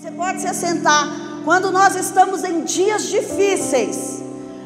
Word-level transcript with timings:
Você 0.00 0.12
pode 0.12 0.40
se 0.40 0.46
assentar. 0.46 1.08
Quando 1.44 1.72
nós 1.72 1.96
estamos 1.96 2.44
em 2.44 2.62
dias 2.62 3.08
difíceis, 3.08 4.22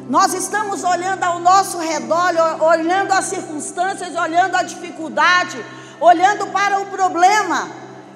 nós 0.07 0.31
estamos 0.31 0.83
olhando 0.83 1.23
ao 1.23 1.39
nosso 1.39 1.79
redor, 1.79 2.35
olhando 2.61 3.11
as 3.13 3.25
circunstâncias, 3.25 4.15
olhando 4.15 4.55
a 4.55 4.61
dificuldade, 4.61 5.57
olhando 5.99 6.45
para 6.51 6.79
o 6.81 6.85
problema. 6.85 7.67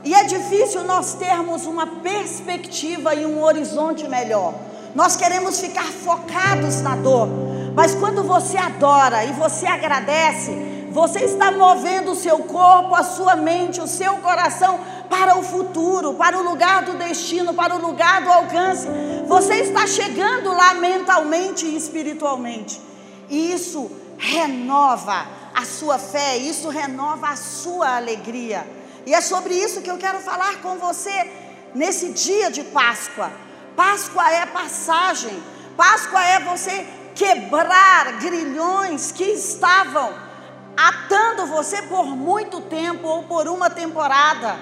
E 0.04 0.14
é 0.14 0.26
difícil 0.26 0.84
nós 0.84 1.16
termos 1.16 1.66
uma 1.66 1.88
perspectiva 1.88 3.16
e 3.16 3.26
um 3.26 3.42
horizonte 3.42 4.08
melhor. 4.08 4.54
Nós 4.94 5.16
queremos 5.16 5.60
ficar 5.60 5.88
focados 5.88 6.82
na 6.82 6.96
dor. 6.98 7.28
Mas 7.74 7.96
quando 7.96 8.22
você 8.22 8.58
adora 8.58 9.26
e 9.26 9.32
você 9.32 9.66
agradece, 9.66 10.52
você 10.98 11.26
está 11.26 11.52
movendo 11.52 12.14
o 12.14 12.16
seu 12.16 12.40
corpo, 12.40 12.96
a 12.96 13.04
sua 13.04 13.36
mente, 13.36 13.80
o 13.80 13.86
seu 13.86 14.16
coração 14.16 14.80
para 15.08 15.38
o 15.38 15.44
futuro, 15.44 16.16
para 16.16 16.36
o 16.36 16.42
lugar 16.42 16.86
do 16.86 16.94
destino, 16.94 17.54
para 17.54 17.76
o 17.76 17.80
lugar 17.80 18.24
do 18.24 18.32
alcance. 18.32 18.88
Você 19.28 19.58
está 19.58 19.86
chegando 19.86 20.52
lá 20.52 20.74
mentalmente 20.74 21.68
e 21.68 21.76
espiritualmente. 21.76 22.82
E 23.30 23.54
isso 23.54 23.92
renova 24.18 25.28
a 25.54 25.64
sua 25.66 26.00
fé, 26.00 26.36
isso 26.36 26.68
renova 26.68 27.28
a 27.28 27.36
sua 27.36 27.98
alegria. 27.98 28.66
E 29.06 29.14
é 29.14 29.22
sobre 29.22 29.54
isso 29.54 29.82
que 29.84 29.92
eu 29.92 30.00
quero 30.00 30.18
falar 30.18 30.64
com 30.64 30.78
você 30.78 31.30
nesse 31.76 32.10
dia 32.10 32.50
de 32.50 32.64
Páscoa. 32.64 33.32
Páscoa 33.76 34.32
é 34.32 34.48
passagem. 34.48 35.44
Páscoa 35.78 36.24
é 36.24 36.40
você 36.40 36.88
quebrar 37.14 38.14
grilhões 38.14 39.12
que 39.12 39.26
estavam 39.26 40.27
atando 40.78 41.48
você 41.48 41.82
por 41.82 42.06
muito 42.06 42.62
tempo 42.62 43.08
ou 43.08 43.24
por 43.24 43.48
uma 43.48 43.70
temporada. 43.70 44.56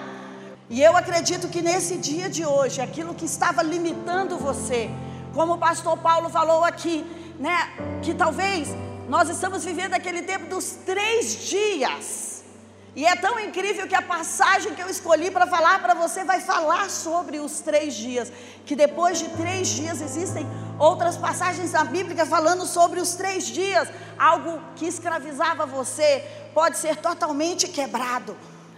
E 0.69 0.81
eu 0.81 0.95
acredito 0.95 1.49
que 1.49 1.61
nesse 1.61 1.97
dia 1.97 2.29
de 2.29 2.45
hoje, 2.45 2.81
aquilo 2.81 3.13
que 3.13 3.25
estava 3.25 3.61
limitando 3.61 4.37
você, 4.37 4.89
como 5.33 5.53
o 5.53 5.57
pastor 5.57 5.97
Paulo 5.97 6.29
falou 6.29 6.63
aqui, 6.63 7.05
né, 7.37 7.69
que 8.01 8.13
talvez 8.13 8.69
nós 9.09 9.29
estamos 9.29 9.65
vivendo 9.65 9.93
aquele 9.93 10.21
tempo 10.21 10.45
dos 10.47 10.71
três 10.85 11.47
dias. 11.49 12.43
E 12.95 13.05
é 13.05 13.13
tão 13.17 13.37
incrível 13.37 13.85
que 13.87 13.93
a 13.93 14.01
passagem 14.01 14.73
que 14.73 14.81
eu 14.81 14.89
escolhi 14.89 15.29
para 15.29 15.45
falar 15.45 15.79
para 15.79 15.93
você 15.93 16.23
vai 16.23 16.39
falar 16.39 16.89
sobre 16.89 17.39
os 17.39 17.59
três 17.59 17.93
dias. 17.93 18.31
Que 18.65 18.73
depois 18.73 19.19
de 19.19 19.27
três 19.31 19.67
dias 19.67 20.01
existem 20.01 20.47
outras 20.79 21.17
passagens 21.17 21.73
da 21.73 21.83
Bíblia 21.83 22.25
falando 22.25 22.65
sobre 22.65 23.01
os 23.01 23.13
três 23.15 23.47
dias. 23.47 23.89
Algo 24.17 24.61
que 24.75 24.85
escravizava 24.85 25.65
você 25.65 26.23
pode 26.53 26.77
ser 26.77 26.95
totalmente 26.97 27.67
quebrado. 27.67 28.35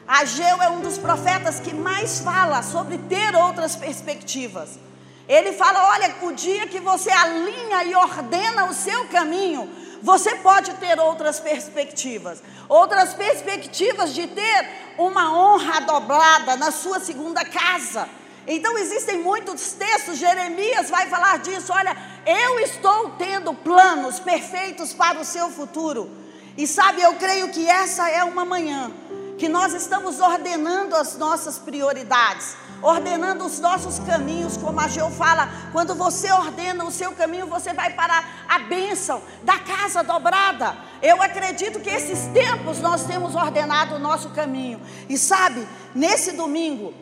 Ageu 0.07 0.61
é 0.61 0.69
um 0.69 0.79
dos 0.79 0.97
profetas 0.97 1.59
que 1.59 1.73
mais 1.73 2.19
fala 2.19 2.63
sobre 2.63 2.97
ter 2.97 3.35
outras 3.35 3.75
perspectivas. 3.75 4.79
Ele 5.27 5.51
fala: 5.51 5.89
olha, 5.89 6.15
o 6.21 6.31
dia 6.31 6.67
que 6.67 6.79
você 6.79 7.11
alinha 7.11 7.83
e 7.83 7.93
ordena 7.93 8.65
o 8.65 8.73
seu 8.73 9.07
caminho, 9.09 9.69
você 10.01 10.35
pode 10.35 10.73
ter 10.75 10.99
outras 10.99 11.39
perspectivas, 11.39 12.41
outras 12.69 13.13
perspectivas 13.13 14.13
de 14.13 14.27
ter 14.27 14.69
uma 14.97 15.33
honra 15.37 15.81
dobrada 15.81 16.55
na 16.55 16.71
sua 16.71 16.99
segunda 16.99 17.43
casa. 17.43 18.07
Então 18.47 18.77
existem 18.77 19.17
muitos 19.17 19.73
textos, 19.73 20.17
Jeremias 20.17 20.89
vai 20.89 21.07
falar 21.07 21.39
disso. 21.39 21.73
Olha, 21.73 21.95
eu 22.27 22.59
estou 22.59 23.11
tendo 23.11 23.53
planos 23.53 24.19
perfeitos 24.19 24.93
para 24.93 25.19
o 25.19 25.25
seu 25.25 25.49
futuro. 25.49 26.11
E 26.57 26.67
sabe, 26.67 27.01
eu 27.01 27.13
creio 27.15 27.49
que 27.49 27.67
essa 27.67 28.09
é 28.09 28.23
uma 28.23 28.43
manhã 28.43 28.91
que 29.37 29.47
nós 29.47 29.73
estamos 29.73 30.19
ordenando 30.19 30.95
as 30.95 31.17
nossas 31.17 31.57
prioridades 31.57 32.57
ordenando 32.81 33.45
os 33.45 33.59
nossos 33.59 33.99
caminhos, 33.99 34.57
como 34.57 34.79
a 34.79 34.87
Geu 34.87 35.09
fala, 35.09 35.49
quando 35.71 35.95
você 35.95 36.31
ordena 36.31 36.83
o 36.83 36.91
seu 36.91 37.11
caminho, 37.11 37.47
você 37.47 37.73
vai 37.73 37.93
para 37.93 38.23
a 38.47 38.59
bênção 38.59 39.21
da 39.43 39.57
casa 39.59 40.03
dobrada. 40.03 40.75
Eu 41.01 41.21
acredito 41.21 41.79
que 41.79 41.89
esses 41.89 42.27
tempos 42.27 42.79
nós 42.79 43.03
temos 43.05 43.35
ordenado 43.35 43.95
o 43.95 43.99
nosso 43.99 44.29
caminho. 44.29 44.81
E 45.09 45.17
sabe, 45.17 45.67
nesse 45.93 46.33
domingo, 46.33 46.93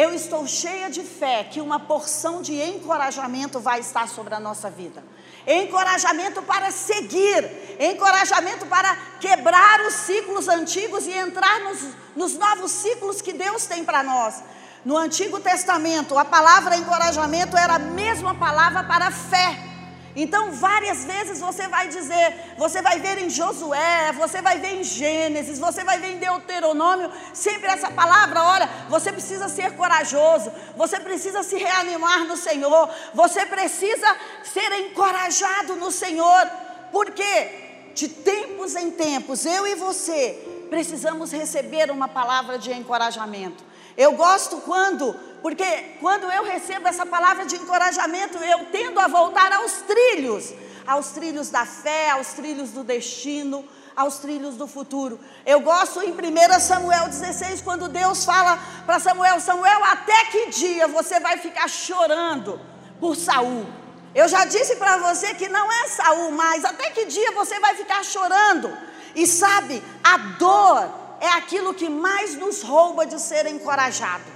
eu 0.00 0.14
estou 0.14 0.46
cheia 0.46 0.88
de 0.88 1.02
fé 1.02 1.44
que 1.44 1.60
uma 1.60 1.78
porção 1.78 2.40
de 2.40 2.54
encorajamento 2.54 3.60
vai 3.60 3.80
estar 3.80 4.08
sobre 4.08 4.34
a 4.34 4.40
nossa 4.40 4.70
vida. 4.70 5.04
Encorajamento 5.46 6.40
para 6.42 6.70
seguir, 6.70 7.76
encorajamento 7.78 8.64
para 8.64 8.96
quebrar 9.20 9.82
os 9.82 9.92
ciclos 9.92 10.48
antigos 10.48 11.06
e 11.06 11.12
entrar 11.12 11.60
nos, 11.60 11.80
nos 12.16 12.34
novos 12.34 12.70
ciclos 12.70 13.20
que 13.20 13.34
Deus 13.34 13.66
tem 13.66 13.84
para 13.84 14.02
nós. 14.02 14.42
No 14.86 14.96
Antigo 14.96 15.38
Testamento, 15.38 16.16
a 16.16 16.24
palavra 16.24 16.76
encorajamento 16.76 17.54
era 17.54 17.74
a 17.74 17.78
mesma 17.78 18.34
palavra 18.34 18.84
para 18.84 19.10
fé. 19.10 19.69
Então, 20.16 20.52
várias 20.52 21.04
vezes 21.04 21.40
você 21.40 21.68
vai 21.68 21.88
dizer, 21.88 22.54
você 22.58 22.82
vai 22.82 22.98
ver 22.98 23.18
em 23.18 23.30
Josué, 23.30 24.12
você 24.12 24.42
vai 24.42 24.58
ver 24.58 24.80
em 24.80 24.84
Gênesis, 24.84 25.58
você 25.58 25.84
vai 25.84 25.98
ver 25.98 26.12
em 26.12 26.18
Deuteronômio, 26.18 27.10
sempre 27.32 27.68
essa 27.68 27.90
palavra, 27.90 28.42
olha, 28.42 28.68
você 28.88 29.12
precisa 29.12 29.48
ser 29.48 29.76
corajoso, 29.76 30.50
você 30.76 30.98
precisa 30.98 31.44
se 31.44 31.56
reanimar 31.56 32.24
no 32.24 32.36
Senhor, 32.36 32.90
você 33.14 33.46
precisa 33.46 34.16
ser 34.42 34.72
encorajado 34.80 35.76
no 35.76 35.92
Senhor, 35.92 36.50
porque 36.90 37.68
de 37.94 38.08
tempos 38.08 38.74
em 38.74 38.90
tempos, 38.90 39.46
eu 39.46 39.66
e 39.66 39.76
você 39.76 40.66
precisamos 40.68 41.32
receber 41.32 41.90
uma 41.90 42.08
palavra 42.08 42.58
de 42.58 42.72
encorajamento. 42.72 43.62
Eu 43.96 44.12
gosto 44.12 44.58
quando, 44.58 45.14
porque 45.42 45.96
quando 46.00 46.30
eu 46.30 46.44
recebo 46.44 46.88
essa 46.88 47.06
palavra 47.06 47.44
de 47.44 47.56
encorajamento, 47.56 48.38
eu 48.38 48.66
tendo 48.70 49.00
a 49.00 49.08
voltar 49.08 49.52
aos 49.52 49.72
trilhos, 49.82 50.52
aos 50.86 51.08
trilhos 51.08 51.50
da 51.50 51.64
fé, 51.64 52.10
aos 52.10 52.28
trilhos 52.28 52.70
do 52.70 52.84
destino, 52.84 53.64
aos 53.96 54.18
trilhos 54.18 54.56
do 54.56 54.66
futuro. 54.66 55.20
Eu 55.44 55.60
gosto 55.60 56.02
em 56.02 56.12
1 56.12 56.60
Samuel 56.60 57.08
16, 57.08 57.62
quando 57.62 57.88
Deus 57.88 58.24
fala 58.24 58.58
para 58.86 59.00
Samuel: 59.00 59.40
Samuel, 59.40 59.84
até 59.84 60.24
que 60.26 60.46
dia 60.50 60.88
você 60.88 61.20
vai 61.20 61.38
ficar 61.38 61.68
chorando 61.68 62.60
por 62.98 63.16
Saul? 63.16 63.66
Eu 64.14 64.26
já 64.26 64.44
disse 64.44 64.76
para 64.76 64.96
você 64.98 65.34
que 65.34 65.48
não 65.48 65.70
é 65.70 65.88
Saul, 65.88 66.32
mas 66.32 66.64
até 66.64 66.90
que 66.90 67.06
dia 67.06 67.30
você 67.32 67.60
vai 67.60 67.76
ficar 67.76 68.04
chorando? 68.04 68.76
E 69.14 69.26
sabe, 69.26 69.82
a 70.02 70.16
dor 70.16 70.90
é 71.20 71.28
aquilo 71.28 71.74
que 71.74 71.88
mais 71.88 72.34
nos 72.34 72.62
rouba 72.62 73.06
de 73.06 73.20
ser 73.20 73.46
encorajado. 73.46 74.29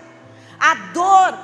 A 0.70 0.74
dor, 0.94 1.34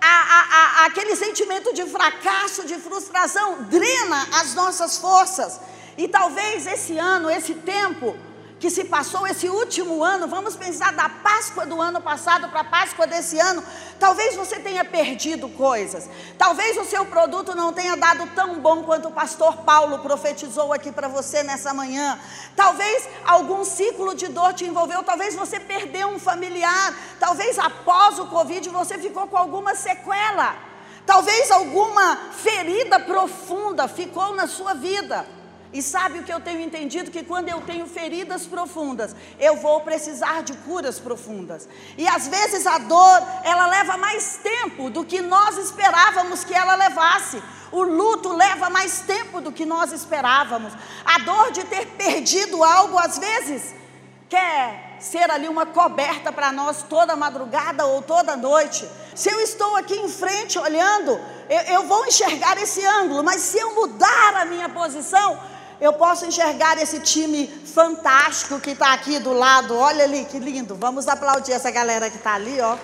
a, 0.00 0.14
a, 0.36 0.82
a, 0.82 0.86
aquele 0.86 1.16
sentimento 1.16 1.74
de 1.74 1.84
fracasso, 1.86 2.64
de 2.64 2.76
frustração, 2.76 3.64
drena 3.64 4.20
as 4.40 4.54
nossas 4.54 4.98
forças. 4.98 5.60
E 5.96 6.06
talvez 6.06 6.64
esse 6.64 6.96
ano, 6.96 7.28
esse 7.28 7.54
tempo, 7.54 8.16
que 8.58 8.70
se 8.70 8.84
passou 8.84 9.26
esse 9.26 9.48
último 9.48 10.02
ano, 10.02 10.26
vamos 10.26 10.56
pensar 10.56 10.92
da 10.92 11.08
Páscoa 11.08 11.64
do 11.64 11.80
ano 11.80 12.00
passado 12.00 12.48
para 12.48 12.60
a 12.60 12.64
Páscoa 12.64 13.06
desse 13.06 13.38
ano, 13.38 13.62
talvez 14.00 14.34
você 14.34 14.58
tenha 14.58 14.84
perdido 14.84 15.48
coisas, 15.50 16.08
talvez 16.36 16.76
o 16.76 16.84
seu 16.84 17.06
produto 17.06 17.54
não 17.54 17.72
tenha 17.72 17.96
dado 17.96 18.26
tão 18.34 18.58
bom 18.58 18.82
quanto 18.82 19.08
o 19.08 19.12
pastor 19.12 19.58
Paulo 19.58 20.00
profetizou 20.00 20.72
aqui 20.72 20.90
para 20.90 21.06
você 21.06 21.42
nessa 21.44 21.72
manhã, 21.72 22.18
talvez 22.56 23.08
algum 23.24 23.64
ciclo 23.64 24.14
de 24.14 24.26
dor 24.26 24.52
te 24.52 24.64
envolveu, 24.64 25.04
talvez 25.04 25.36
você 25.36 25.60
perdeu 25.60 26.08
um 26.08 26.18
familiar, 26.18 26.94
talvez 27.20 27.58
após 27.58 28.18
o 28.18 28.26
Covid 28.26 28.68
você 28.70 28.98
ficou 28.98 29.28
com 29.28 29.36
alguma 29.36 29.76
sequela, 29.76 30.56
talvez 31.06 31.48
alguma 31.52 32.16
ferida 32.32 32.98
profunda 32.98 33.86
ficou 33.86 34.34
na 34.34 34.48
sua 34.48 34.74
vida. 34.74 35.37
E 35.72 35.82
sabe 35.82 36.18
o 36.18 36.22
que 36.22 36.32
eu 36.32 36.40
tenho 36.40 36.60
entendido? 36.60 37.10
Que 37.10 37.22
quando 37.22 37.48
eu 37.48 37.60
tenho 37.60 37.86
feridas 37.86 38.46
profundas, 38.46 39.14
eu 39.38 39.56
vou 39.56 39.82
precisar 39.82 40.42
de 40.42 40.54
curas 40.54 40.98
profundas. 40.98 41.68
E 41.96 42.08
às 42.08 42.26
vezes 42.26 42.66
a 42.66 42.78
dor, 42.78 43.22
ela 43.44 43.66
leva 43.66 43.98
mais 43.98 44.38
tempo 44.42 44.88
do 44.88 45.04
que 45.04 45.20
nós 45.20 45.58
esperávamos 45.58 46.42
que 46.42 46.54
ela 46.54 46.74
levasse. 46.74 47.42
O 47.70 47.82
luto 47.82 48.32
leva 48.32 48.70
mais 48.70 49.00
tempo 49.00 49.42
do 49.42 49.52
que 49.52 49.66
nós 49.66 49.92
esperávamos. 49.92 50.72
A 51.04 51.18
dor 51.18 51.52
de 51.52 51.62
ter 51.64 51.86
perdido 51.86 52.64
algo, 52.64 52.98
às 52.98 53.18
vezes, 53.18 53.74
quer 54.26 54.96
ser 55.00 55.30
ali 55.30 55.48
uma 55.48 55.66
coberta 55.66 56.32
para 56.32 56.50
nós 56.50 56.82
toda 56.82 57.14
madrugada 57.14 57.84
ou 57.84 58.00
toda 58.00 58.36
noite. 58.36 58.88
Se 59.14 59.30
eu 59.30 59.40
estou 59.40 59.76
aqui 59.76 59.94
em 59.94 60.08
frente 60.08 60.58
olhando, 60.58 61.20
eu, 61.48 61.60
eu 61.74 61.82
vou 61.84 62.06
enxergar 62.06 62.56
esse 62.56 62.84
ângulo, 62.84 63.22
mas 63.22 63.42
se 63.42 63.58
eu 63.58 63.74
mudar 63.74 64.36
a 64.36 64.44
minha 64.44 64.68
posição, 64.68 65.38
eu 65.80 65.92
posso 65.92 66.26
enxergar 66.26 66.76
esse 66.78 67.00
time 67.00 67.46
fantástico 67.46 68.58
que 68.58 68.70
está 68.70 68.92
aqui 68.92 69.18
do 69.18 69.32
lado. 69.32 69.76
Olha 69.76 70.04
ali 70.04 70.24
que 70.24 70.38
lindo. 70.38 70.74
Vamos 70.74 71.06
aplaudir 71.06 71.52
essa 71.52 71.70
galera 71.70 72.10
que 72.10 72.16
está 72.16 72.34
ali, 72.34 72.60
ó. 72.60 72.76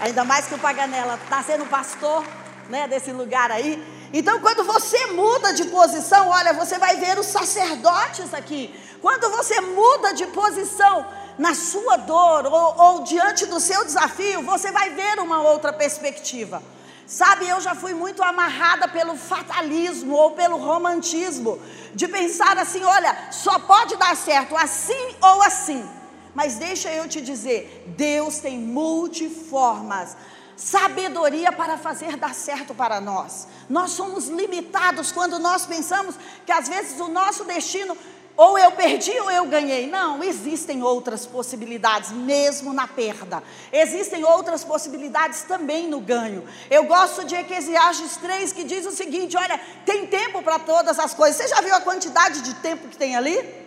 Ainda 0.00 0.24
mais 0.24 0.46
que 0.46 0.54
o 0.54 0.58
Paganella 0.58 1.18
está 1.22 1.42
sendo 1.42 1.64
pastor, 1.66 2.24
né, 2.68 2.86
desse 2.88 3.12
lugar 3.12 3.50
aí. 3.50 3.82
Então, 4.12 4.40
quando 4.40 4.64
você 4.64 5.06
muda 5.06 5.54
de 5.54 5.64
posição, 5.66 6.28
olha, 6.28 6.52
você 6.52 6.78
vai 6.78 6.96
ver 6.96 7.18
os 7.18 7.26
sacerdotes 7.26 8.34
aqui. 8.34 8.74
Quando 9.00 9.30
você 9.30 9.60
muda 9.60 10.12
de 10.12 10.26
posição 10.26 11.06
na 11.38 11.54
sua 11.54 11.96
dor 11.96 12.46
ou, 12.46 12.74
ou 12.78 13.02
diante 13.04 13.46
do 13.46 13.58
seu 13.58 13.84
desafio, 13.84 14.42
você 14.42 14.70
vai 14.70 14.90
ver 14.90 15.18
uma 15.18 15.40
outra 15.40 15.72
perspectiva. 15.72 16.62
Sabe, 17.06 17.48
eu 17.48 17.60
já 17.60 17.74
fui 17.74 17.92
muito 17.92 18.22
amarrada 18.22 18.88
pelo 18.88 19.16
fatalismo 19.16 20.14
ou 20.14 20.30
pelo 20.32 20.56
romantismo, 20.56 21.60
de 21.94 22.08
pensar 22.08 22.56
assim: 22.58 22.82
olha, 22.84 23.28
só 23.30 23.58
pode 23.58 23.96
dar 23.96 24.16
certo 24.16 24.56
assim 24.56 25.14
ou 25.20 25.42
assim. 25.42 25.88
Mas 26.34 26.54
deixa 26.56 26.90
eu 26.90 27.08
te 27.08 27.20
dizer, 27.20 27.84
Deus 27.96 28.38
tem 28.38 28.58
multiformas, 28.58 30.16
sabedoria 30.56 31.52
para 31.52 31.76
fazer 31.76 32.16
dar 32.16 32.34
certo 32.34 32.74
para 32.74 33.00
nós. 33.00 33.46
Nós 33.68 33.90
somos 33.90 34.28
limitados 34.28 35.12
quando 35.12 35.38
nós 35.38 35.66
pensamos 35.66 36.14
que 36.46 36.52
às 36.52 36.68
vezes 36.68 36.98
o 37.00 37.08
nosso 37.08 37.44
destino 37.44 37.96
ou 38.36 38.58
eu 38.58 38.72
perdi 38.72 39.12
ou 39.20 39.30
eu 39.30 39.46
ganhei. 39.46 39.86
Não, 39.86 40.22
existem 40.22 40.82
outras 40.82 41.26
possibilidades, 41.26 42.10
mesmo 42.12 42.72
na 42.72 42.88
perda. 42.88 43.42
Existem 43.72 44.24
outras 44.24 44.64
possibilidades 44.64 45.42
também 45.42 45.88
no 45.88 46.00
ganho. 46.00 46.44
Eu 46.70 46.84
gosto 46.84 47.24
de 47.24 47.34
Eclesiastes 47.34 48.16
3, 48.16 48.52
que 48.52 48.64
diz 48.64 48.86
o 48.86 48.90
seguinte: 48.90 49.36
olha, 49.36 49.60
tem 49.84 50.06
tempo 50.06 50.42
para 50.42 50.58
todas 50.58 50.98
as 50.98 51.14
coisas. 51.14 51.36
Você 51.36 51.48
já 51.48 51.60
viu 51.60 51.74
a 51.74 51.80
quantidade 51.80 52.40
de 52.42 52.54
tempo 52.54 52.88
que 52.88 52.96
tem 52.96 53.16
ali? 53.16 53.62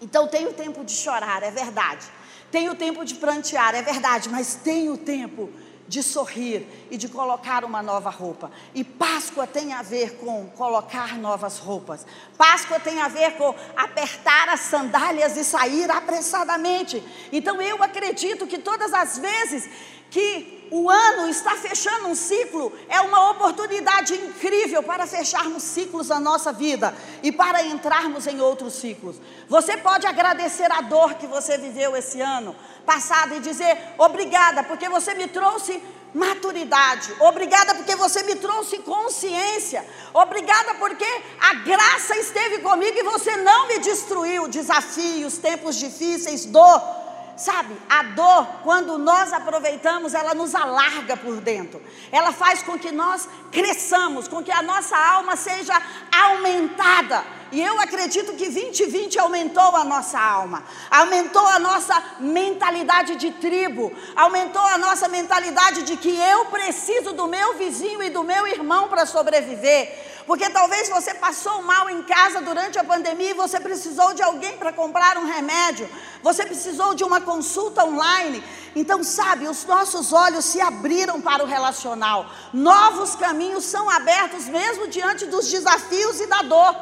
Então 0.00 0.26
tem 0.26 0.46
o 0.46 0.52
tempo 0.52 0.84
de 0.84 0.92
chorar, 0.92 1.42
é 1.42 1.50
verdade. 1.50 2.06
Tem 2.50 2.68
o 2.68 2.74
tempo 2.74 3.04
de 3.04 3.14
prantear, 3.14 3.74
é 3.74 3.82
verdade, 3.82 4.28
mas 4.28 4.54
tem 4.54 4.88
o 4.88 4.96
tempo 4.96 5.50
de 5.88 6.02
sorrir 6.02 6.66
e 6.90 6.96
de 6.96 7.08
colocar 7.08 7.64
uma 7.64 7.82
nova 7.82 8.10
roupa. 8.10 8.50
E 8.74 8.82
Páscoa 8.82 9.46
tem 9.46 9.72
a 9.72 9.82
ver 9.82 10.16
com 10.16 10.46
colocar 10.50 11.16
novas 11.18 11.58
roupas. 11.58 12.06
Páscoa 12.36 12.80
tem 12.80 13.00
a 13.00 13.08
ver 13.08 13.32
com 13.32 13.54
apertar 13.76 14.48
as 14.48 14.60
sandálias 14.60 15.36
e 15.36 15.44
sair 15.44 15.90
apressadamente. 15.90 17.02
Então 17.32 17.60
eu 17.60 17.82
acredito 17.82 18.46
que 18.46 18.58
todas 18.58 18.92
as 18.92 19.18
vezes 19.18 19.68
que 20.10 20.55
o 20.70 20.90
ano 20.90 21.28
está 21.28 21.52
fechando 21.56 22.08
um 22.08 22.14
ciclo, 22.14 22.72
é 22.88 23.00
uma 23.00 23.30
oportunidade 23.30 24.14
incrível 24.14 24.82
para 24.82 25.06
fecharmos 25.06 25.62
ciclos 25.62 26.08
na 26.08 26.20
nossa 26.20 26.52
vida 26.52 26.94
e 27.22 27.30
para 27.30 27.62
entrarmos 27.64 28.26
em 28.26 28.40
outros 28.40 28.74
ciclos. 28.74 29.16
Você 29.48 29.76
pode 29.76 30.06
agradecer 30.06 30.70
a 30.70 30.80
dor 30.80 31.14
que 31.14 31.26
você 31.26 31.56
viveu 31.58 31.96
esse 31.96 32.20
ano 32.20 32.54
passado 32.84 33.34
e 33.34 33.40
dizer 33.40 33.76
obrigada, 33.98 34.62
porque 34.62 34.88
você 34.88 35.14
me 35.14 35.26
trouxe 35.26 35.82
maturidade. 36.14 37.14
Obrigada 37.20 37.74
porque 37.74 37.94
você 37.94 38.22
me 38.22 38.36
trouxe 38.36 38.78
consciência. 38.78 39.84
Obrigada 40.14 40.74
porque 40.76 41.06
a 41.40 41.54
graça 41.54 42.16
esteve 42.16 42.58
comigo 42.58 42.98
e 42.98 43.02
você 43.02 43.36
não 43.36 43.68
me 43.68 43.78
destruiu. 43.78 44.48
Desafios, 44.48 45.38
tempos 45.38 45.76
difíceis, 45.76 46.46
dor. 46.46 47.05
Sabe, 47.36 47.76
a 47.86 48.02
dor, 48.02 48.46
quando 48.62 48.96
nós 48.96 49.30
aproveitamos, 49.30 50.14
ela 50.14 50.34
nos 50.34 50.54
alarga 50.54 51.18
por 51.18 51.38
dentro. 51.40 51.82
Ela 52.10 52.32
faz 52.32 52.62
com 52.62 52.78
que 52.78 52.90
nós 52.90 53.28
cresçamos, 53.52 54.26
com 54.26 54.42
que 54.42 54.50
a 54.50 54.62
nossa 54.62 54.96
alma 54.96 55.36
seja 55.36 55.74
aumentada. 56.10 57.22
E 57.52 57.62
eu 57.62 57.78
acredito 57.80 58.32
que 58.32 58.48
2020 58.48 59.18
aumentou 59.18 59.76
a 59.76 59.84
nossa 59.84 60.18
alma, 60.18 60.64
aumentou 60.90 61.46
a 61.46 61.58
nossa 61.58 62.02
mentalidade 62.18 63.16
de 63.16 63.30
tribo, 63.32 63.92
aumentou 64.16 64.62
a 64.62 64.78
nossa 64.78 65.06
mentalidade 65.06 65.82
de 65.82 65.96
que 65.96 66.18
eu 66.18 66.46
preciso 66.46 67.12
do 67.12 67.26
meu 67.28 67.54
vizinho 67.54 68.02
e 68.02 68.10
do 68.10 68.24
meu 68.24 68.46
irmão 68.48 68.88
para 68.88 69.06
sobreviver. 69.06 70.16
Porque 70.26 70.50
talvez 70.50 70.88
você 70.88 71.14
passou 71.14 71.62
mal 71.62 71.88
em 71.88 72.02
casa 72.02 72.40
durante 72.40 72.78
a 72.80 72.84
pandemia 72.84 73.30
e 73.30 73.34
você 73.34 73.60
precisou 73.60 74.12
de 74.12 74.22
alguém 74.22 74.56
para 74.56 74.72
comprar 74.72 75.16
um 75.16 75.24
remédio, 75.24 75.88
você 76.26 76.44
precisou 76.44 76.92
de 76.92 77.04
uma 77.04 77.20
consulta 77.20 77.84
online. 77.84 78.42
Então, 78.74 79.04
sabe, 79.04 79.46
os 79.46 79.64
nossos 79.64 80.12
olhos 80.12 80.44
se 80.44 80.60
abriram 80.60 81.20
para 81.20 81.44
o 81.44 81.46
relacional. 81.46 82.26
Novos 82.52 83.14
caminhos 83.14 83.64
são 83.64 83.88
abertos 83.88 84.46
mesmo 84.46 84.88
diante 84.88 85.24
dos 85.26 85.48
desafios 85.48 86.20
e 86.20 86.26
da 86.26 86.42
dor. 86.42 86.74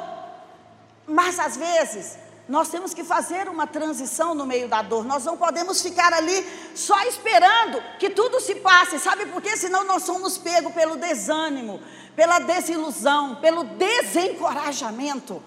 Mas 1.07 1.39
às 1.39 1.59
vezes, 1.59 2.17
nós 2.49 2.71
temos 2.71 2.95
que 2.95 3.05
fazer 3.05 3.47
uma 3.47 3.67
transição 3.67 4.35
no 4.35 4.47
meio 4.47 4.67
da 4.67 4.81
dor. 4.81 5.05
Nós 5.05 5.27
não 5.27 5.37
podemos 5.37 5.83
ficar 5.83 6.15
ali 6.15 6.43
só 6.75 6.99
esperando 7.03 7.83
que 7.99 8.09
tudo 8.09 8.41
se 8.41 8.55
passe. 8.55 8.99
Sabe 8.99 9.27
por 9.27 9.43
quê? 9.43 9.59
Senão 9.59 9.85
nós 9.85 10.05
somos 10.05 10.39
pegos 10.39 10.73
pelo 10.73 10.97
desânimo, 10.97 11.83
pela 12.17 12.39
desilusão, 12.39 13.37
pelo 13.43 13.63
desencorajamento. 13.63 15.43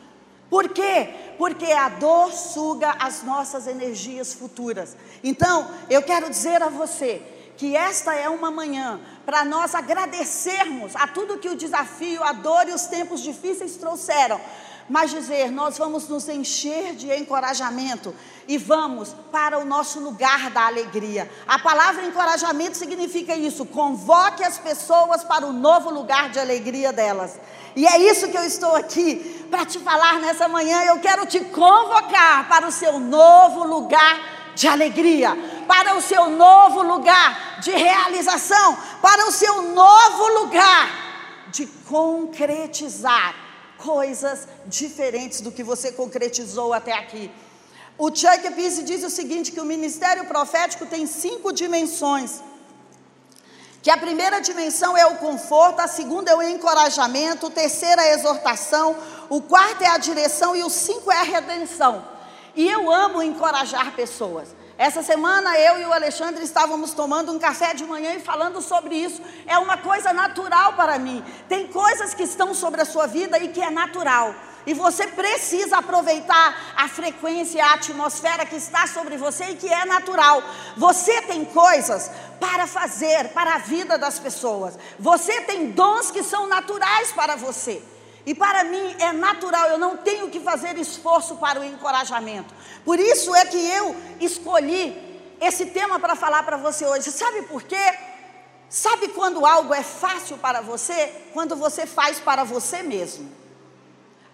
Por 0.50 0.70
quê? 0.70 1.10
Porque 1.38 1.72
a 1.72 1.90
dor 1.90 2.32
suga 2.32 2.96
as 3.00 3.24
nossas 3.24 3.68
energias 3.68 4.34
futuras. 4.34 4.96
Então, 5.24 5.70
eu 5.90 6.02
quero 6.02 6.30
dizer 6.30 6.64
a 6.64 6.70
você 6.70 7.22
que 7.58 7.76
esta 7.76 8.14
é 8.14 8.30
uma 8.30 8.52
manhã 8.52 9.00
para 9.26 9.44
nós 9.44 9.74
agradecermos 9.74 10.96
a 10.96 11.08
tudo 11.08 11.40
que 11.40 11.50
o 11.50 11.56
desafio, 11.56 12.24
a 12.24 12.32
dor 12.32 12.70
e 12.70 12.74
os 12.74 12.84
tempos 12.84 13.22
difíceis 13.22 13.76
trouxeram, 13.76 14.40
mas 14.88 15.12
dizer, 15.12 15.52
nós 15.52 15.78
vamos 15.78 16.08
nos 16.08 16.30
encher 16.30 16.96
de 16.96 17.14
encorajamento 17.14 18.16
e 18.48 18.58
vamos 18.58 19.14
para 19.32 19.60
o 19.60 19.66
nosso 19.66 20.00
lugar 20.00 20.50
da 20.52 20.68
alegria. 20.68 21.30
A 21.46 21.60
palavra 21.60 22.06
encorajamento 22.06 22.78
significa 22.78 23.36
isso: 23.36 23.66
convoque 23.66 24.44
as 24.44 24.58
pessoas 24.58 25.24
para 25.24 25.46
o 25.46 25.52
novo 25.52 25.90
lugar 25.90 26.30
de 26.30 26.40
alegria 26.40 26.94
delas. 26.94 27.38
E 27.78 27.86
é 27.86 27.96
isso 28.12 28.30
que 28.30 28.38
eu 28.42 28.44
estou 28.44 28.76
aqui 28.76 29.46
para 29.52 29.64
te 29.64 29.78
falar 29.78 30.16
nessa 30.20 30.48
manhã. 30.48 30.78
Eu 30.86 31.00
quero 31.00 31.28
te 31.28 31.40
convocar 31.42 32.50
para 32.50 32.68
o 32.68 32.72
seu 32.72 33.00
novo 33.00 33.64
lugar 33.64 34.16
de 34.56 34.68
alegria, 34.68 35.38
para 35.68 35.96
o 35.96 36.02
seu 36.02 36.28
novo 36.28 36.82
lugar 36.82 37.60
de 37.62 37.70
realização, 37.70 38.76
para 39.00 39.28
o 39.28 39.32
seu 39.32 39.62
novo 39.62 40.28
lugar 40.40 40.90
de 41.52 41.68
concretizar 41.88 43.36
coisas 43.78 44.48
diferentes 44.66 45.42
do 45.42 45.52
que 45.52 45.62
você 45.62 45.92
concretizou 45.92 46.74
até 46.74 46.94
aqui. 46.94 47.30
O 47.96 48.08
Chuck 48.10 48.52
Pierce 48.56 48.82
diz 48.82 49.04
o 49.04 49.12
seguinte: 49.12 49.52
que 49.52 49.62
o 49.62 49.72
ministério 49.76 50.26
profético 50.26 50.88
tem 50.88 51.06
cinco 51.06 51.54
dimensões. 51.54 52.42
Que 53.88 53.92
a 53.92 53.96
primeira 53.96 54.42
dimensão 54.42 54.98
é 54.98 55.06
o 55.06 55.16
conforto, 55.16 55.80
a 55.80 55.88
segunda 55.88 56.30
é 56.30 56.36
o 56.36 56.42
encorajamento, 56.42 57.48
a 57.48 57.50
terceira 57.50 58.02
é 58.02 58.12
a 58.12 58.14
exortação, 58.16 58.98
o 59.30 59.42
quarto 59.42 59.82
é 59.82 59.88
a 59.88 59.98
direção 59.98 60.54
e 60.54 60.62
o 60.62 60.70
cinco 60.70 61.10
é 61.10 61.16
a 61.16 61.24
redenção. 61.24 62.04
E 62.54 62.68
eu 62.68 62.92
amo 62.92 63.24
encorajar 63.24 63.96
pessoas. 63.96 64.54
Essa 64.78 65.02
semana 65.02 65.58
eu 65.58 65.80
e 65.80 65.86
o 65.86 65.94
Alexandre 65.94 66.44
estávamos 66.44 66.92
tomando 66.94 67.32
um 67.32 67.40
café 67.40 67.74
de 67.74 67.86
manhã 67.86 68.14
e 68.14 68.20
falando 68.20 68.62
sobre 68.62 68.94
isso. 68.94 69.22
É 69.46 69.58
uma 69.58 69.78
coisa 69.78 70.12
natural 70.12 70.74
para 70.74 71.00
mim. 71.00 71.24
Tem 71.48 71.68
coisas 71.68 72.14
que 72.14 72.24
estão 72.24 72.54
sobre 72.54 72.82
a 72.82 72.86
sua 72.86 73.08
vida 73.08 73.40
e 73.40 73.48
que 73.48 73.62
é 73.62 73.70
natural. 73.72 74.36
E 74.68 74.74
você 74.74 75.08
precisa 75.08 75.78
aproveitar 75.78 76.74
a 76.76 76.90
frequência, 76.90 77.64
a 77.64 77.76
atmosfera 77.76 78.46
que 78.46 78.58
está 78.58 78.86
sobre 78.86 79.16
você 79.16 79.46
e 79.46 79.56
que 79.56 79.72
é 79.72 79.86
natural. 79.86 80.44
Você 80.76 81.22
tem 81.22 81.46
coisas 81.46 82.12
para 82.38 82.68
fazer 82.68 83.30
para 83.30 83.56
a 83.56 83.60
vida 83.60 83.98
das 83.98 84.20
pessoas. 84.20 84.78
Você 85.00 85.40
tem 85.44 85.72
dons 85.72 86.12
que 86.12 86.22
são 86.22 86.48
naturais 86.48 87.14
para 87.14 87.38
você. 87.38 87.82
E 88.26 88.36
para 88.36 88.66
mim 88.66 88.94
é 89.00 89.14
natural, 89.14 89.70
eu 89.70 89.78
não 89.78 89.96
tenho 89.96 90.30
que 90.30 90.42
fazer 90.42 90.78
esforço 90.78 91.38
para 91.38 91.62
o 91.62 91.64
encorajamento. 91.64 92.54
Por 92.84 93.00
isso 93.00 93.34
é 93.34 93.46
que 93.46 93.70
eu 93.70 93.96
escolhi 94.20 94.86
esse 95.40 95.68
tema 95.68 95.98
para 95.98 96.14
falar 96.14 96.44
para 96.44 96.58
você 96.58 96.86
hoje. 96.86 97.10
Sabe 97.10 97.44
por 97.44 97.64
quê? 97.64 97.98
Sabe 98.68 99.08
quando 99.08 99.46
algo 99.46 99.74
é 99.74 99.82
fácil 99.82 100.38
para 100.38 100.60
você? 100.60 101.30
Quando 101.32 101.56
você 101.56 101.86
faz 101.86 102.20
para 102.20 102.44
você 102.44 102.84
mesmo. 102.84 103.47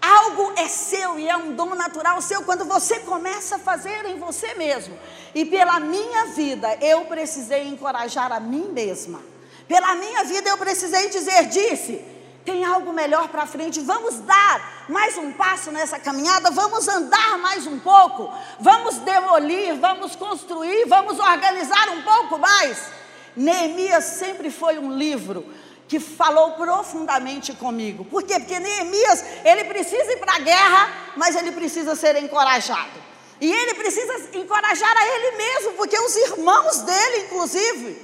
Algo 0.04 0.52
é 0.58 0.68
seu 0.68 1.18
e 1.18 1.30
é 1.30 1.38
um 1.38 1.54
dom 1.54 1.76
natural 1.76 2.22
seu 2.22 2.44
quando 2.44 2.66
você 2.66 3.00
começa 3.00 3.56
a 3.56 3.60
fazer 3.60 4.06
em 4.06 4.20
você 4.20 4.54
mesmo. 4.56 5.00
E 5.34 5.46
pela 5.46 5.80
minha 5.80 6.26
vida, 6.26 6.78
eu 6.82 7.06
precisei 7.06 7.70
encorajar 7.70 8.30
a 8.30 8.38
mim 8.38 8.68
mesma. 8.74 9.22
Pela 9.66 9.96
minha 9.96 10.26
vida, 10.26 10.50
eu 10.50 10.58
precisei 10.58 11.08
dizer: 11.10 11.46
disse, 11.46 12.04
tem 12.44 12.66
algo 12.66 12.92
melhor 12.92 13.30
para 13.30 13.46
frente, 13.46 13.80
vamos 13.80 14.16
dar 14.20 14.86
mais 14.90 15.18
um 15.18 15.32
passo 15.32 15.72
nessa 15.72 15.98
caminhada, 15.98 16.52
vamos 16.52 16.86
andar 16.86 17.38
mais 17.38 17.66
um 17.66 17.80
pouco, 17.80 18.30
vamos 18.60 18.98
demolir, 18.98 19.80
vamos 19.80 20.18
construir, 20.18 20.86
vamos 20.86 21.18
organizar 21.18 21.88
um 21.92 22.02
pouco 22.02 22.38
mais. 22.38 22.92
Neemias 23.38 24.04
sempre 24.04 24.52
foi 24.52 24.78
um 24.78 24.92
livro 24.92 25.46
que 25.94 26.00
falou 26.00 26.54
profundamente 26.54 27.54
comigo. 27.54 28.04
Por 28.04 28.24
quê? 28.24 28.40
Porque 28.40 28.60
Neemias, 28.60 29.24
ele 29.46 29.66
precisa 29.66 30.12
ir 30.12 30.18
para 30.18 30.38
a 30.38 30.40
guerra, 30.40 30.92
mas 31.16 31.36
ele 31.36 31.52
precisa 31.52 31.96
ser 31.96 32.16
encorajado. 32.16 33.00
E 33.40 33.52
ele 33.52 33.76
precisa 33.76 34.36
encorajar 34.36 34.98
a 34.98 35.08
ele 35.08 35.38
mesmo, 35.38 35.74
porque 35.74 35.96
os 36.00 36.16
irmãos 36.16 36.82
dele, 36.82 37.26
inclusive, 37.26 38.02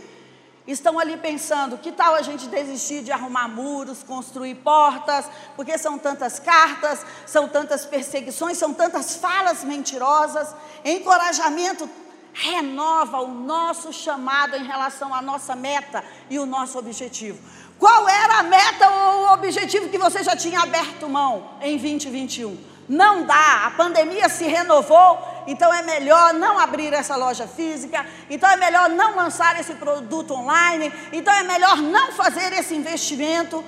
estão 0.68 1.00
ali 1.00 1.18
pensando: 1.18 1.80
que 1.80 1.92
tal 1.92 2.14
a 2.14 2.22
gente 2.22 2.46
desistir 2.46 3.02
de 3.02 3.12
arrumar 3.12 3.48
muros, 3.48 4.04
construir 4.04 4.54
portas, 4.54 5.26
porque 5.56 5.76
são 5.76 5.98
tantas 5.98 6.38
cartas, 6.38 7.04
são 7.26 7.48
tantas 7.48 7.88
perseguições, 7.88 8.60
são 8.60 8.72
tantas 8.72 9.16
falas 9.16 9.64
mentirosas. 9.64 10.54
Encorajamento 10.86 11.90
renova 12.34 13.20
o 13.22 13.34
nosso 13.34 13.92
chamado 13.92 14.56
em 14.56 14.64
relação 14.64 15.12
à 15.12 15.22
nossa 15.24 15.56
meta 15.56 16.04
e 16.30 16.38
o 16.38 16.46
nosso 16.46 16.78
objetivo. 16.78 17.40
Qual 17.80 18.10
era 18.10 18.40
a 18.40 18.44
meta 18.44 18.90
ou 18.90 19.22
o 19.22 19.34
objetivo 19.34 19.88
que 19.88 19.98
você 19.98 20.22
já 20.22 20.36
tinha 20.36 20.60
aberto 20.60 21.08
mão 21.08 21.52
em 21.62 21.78
2021? 21.78 22.58
Não 22.90 23.24
dá, 23.26 23.68
a 23.68 23.72
pandemia 23.72 24.28
se 24.28 24.44
renovou, 24.44 25.18
então 25.48 25.74
é 25.74 25.82
melhor 25.84 26.34
não 26.34 26.60
abrir 26.60 26.92
essa 26.92 27.16
loja 27.16 27.48
física, 27.48 28.06
então 28.30 28.50
é 28.50 28.58
melhor 28.58 28.90
não 28.90 29.16
lançar 29.16 29.58
esse 29.60 29.76
produto 29.76 30.34
online, 30.34 30.92
então 31.14 31.34
é 31.34 31.44
melhor 31.44 31.78
não 31.78 32.12
fazer 32.12 32.52
esse 32.52 32.76
investimento. 32.76 33.64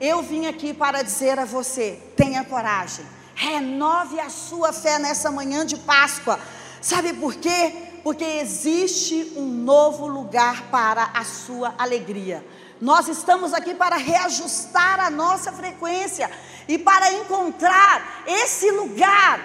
Eu 0.00 0.22
vim 0.22 0.46
aqui 0.46 0.72
para 0.72 1.02
dizer 1.02 1.38
a 1.38 1.44
você: 1.44 1.98
tenha 2.16 2.44
coragem, 2.44 3.04
renove 3.34 4.20
a 4.20 4.28
sua 4.28 4.72
fé 4.72 4.98
nessa 4.98 5.30
manhã 5.30 5.66
de 5.66 5.76
Páscoa. 5.78 6.38
Sabe 6.80 7.14
por 7.14 7.34
quê? 7.34 7.72
Porque 8.04 8.24
existe 8.24 9.32
um 9.36 9.46
novo 9.46 10.06
lugar 10.06 10.64
para 10.70 11.10
a 11.14 11.24
sua 11.24 11.74
alegria. 11.76 12.44
Nós 12.80 13.08
estamos 13.08 13.54
aqui 13.54 13.74
para 13.74 13.96
reajustar 13.96 15.00
a 15.00 15.10
nossa 15.10 15.52
frequência 15.52 16.30
e 16.68 16.78
para 16.78 17.12
encontrar 17.14 18.24
esse 18.26 18.70
lugar 18.70 19.40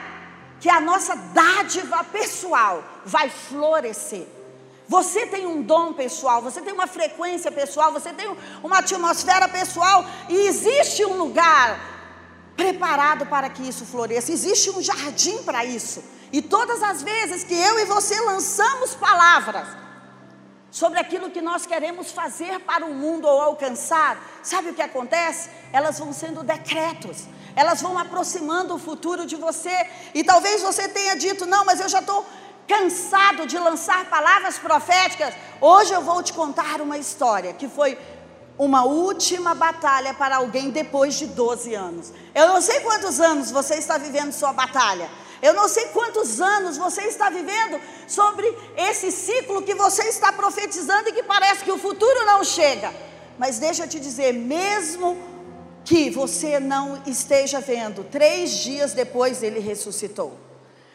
que 0.60 0.70
a 0.70 0.80
nossa 0.80 1.16
dádiva 1.16 2.04
pessoal 2.04 2.84
vai 3.06 3.30
florescer. 3.30 4.28
Você 4.88 5.26
tem 5.26 5.48
um 5.48 5.62
dom 5.62 5.94
pessoal, 5.94 6.42
você 6.42 6.62
tem 6.62 6.74
uma 6.74 6.88
frequência 6.88 7.50
pessoal, 7.50 7.94
você 7.94 8.12
tem 8.12 8.36
uma 8.62 8.80
atmosfera 8.80 9.48
pessoal 9.48 10.06
e 10.28 10.36
existe 10.48 11.06
um 11.06 11.18
lugar 11.18 11.80
preparado 12.58 13.26
para 13.26 13.50
que 13.50 13.68
isso 13.68 13.86
floresça. 13.86 14.34
Existe 14.34 14.70
um 14.70 14.82
jardim 14.82 15.42
para 15.44 15.64
isso. 15.64 16.04
E 16.34 16.42
todas 16.42 16.84
as 16.84 17.02
vezes 17.02 17.44
que 17.46 17.54
eu 17.54 17.80
e 17.80 17.86
você 17.86 18.20
lançamos 18.20 18.94
palavras, 18.94 19.68
sobre 20.72 20.98
aquilo 21.00 21.30
que 21.30 21.42
nós 21.42 21.66
queremos 21.66 22.12
fazer 22.12 22.60
para 22.62 22.86
o 22.86 22.94
mundo 22.94 23.28
ou 23.28 23.42
alcançar, 23.42 24.18
sabe 24.42 24.70
o 24.70 24.74
que 24.74 24.82
acontece? 24.82 25.50
Elas 25.74 26.00
vão 26.00 26.14
sendo 26.14 26.42
decretos, 26.42 27.28
elas 27.56 27.82
vão 27.82 27.98
aproximando 28.00 28.74
o 28.74 28.80
futuro 28.80 29.26
de 29.26 29.36
você, 29.36 29.76
e 30.14 30.24
talvez 30.24 30.64
você 30.64 30.88
tenha 30.88 31.16
dito: 31.16 31.46
não, 31.46 31.66
mas 31.66 31.82
eu 31.82 31.90
já 31.90 32.00
estou 32.00 32.26
cansado 32.66 33.46
de 33.46 33.58
lançar 33.58 34.06
palavras 34.06 34.58
proféticas. 34.58 35.34
Hoje 35.60 35.92
eu 35.92 36.02
vou 36.02 36.24
te 36.24 36.32
contar 36.32 36.80
uma 36.80 36.98
história 36.98 37.52
que 37.54 37.68
foi 37.68 37.98
uma 38.58 38.84
última 38.86 39.54
batalha 39.54 40.14
para 40.14 40.38
alguém 40.38 40.70
depois 40.70 41.16
de 41.16 41.26
12 41.26 41.74
anos. 41.74 42.14
Eu 42.34 42.48
não 42.48 42.62
sei 42.62 42.80
quantos 42.80 43.20
anos 43.20 43.52
você 43.52 43.76
está 43.76 43.98
vivendo 43.98 44.32
sua 44.32 44.54
batalha. 44.54 45.10
Eu 45.42 45.54
não 45.54 45.68
sei 45.68 45.86
quantos 45.88 46.40
anos 46.40 46.78
você 46.78 47.02
está 47.04 47.30
vivendo 47.30 47.80
sobre 48.08 48.46
esse 48.78 49.12
ciclo 49.12 49.64
que 49.64 49.74
você 49.74 50.04
está 50.04 50.32
profetizando 50.32 51.10
e 51.10 51.14
que 51.14 51.24
parece 51.24 51.64
que 51.64 51.72
o 51.72 51.80
futuro 51.80 52.26
não 52.26 52.44
chega. 52.44 52.94
Mas 53.38 53.58
deixa 53.58 53.84
eu 53.84 53.88
te 53.88 54.00
dizer, 54.00 54.34
mesmo 54.34 55.18
que 55.84 56.10
você 56.10 56.60
não 56.60 57.02
esteja 57.08 57.60
vendo, 57.60 58.04
três 58.04 58.52
dias 58.52 58.94
depois 58.94 59.42
ele 59.42 59.60
ressuscitou. 59.60 60.38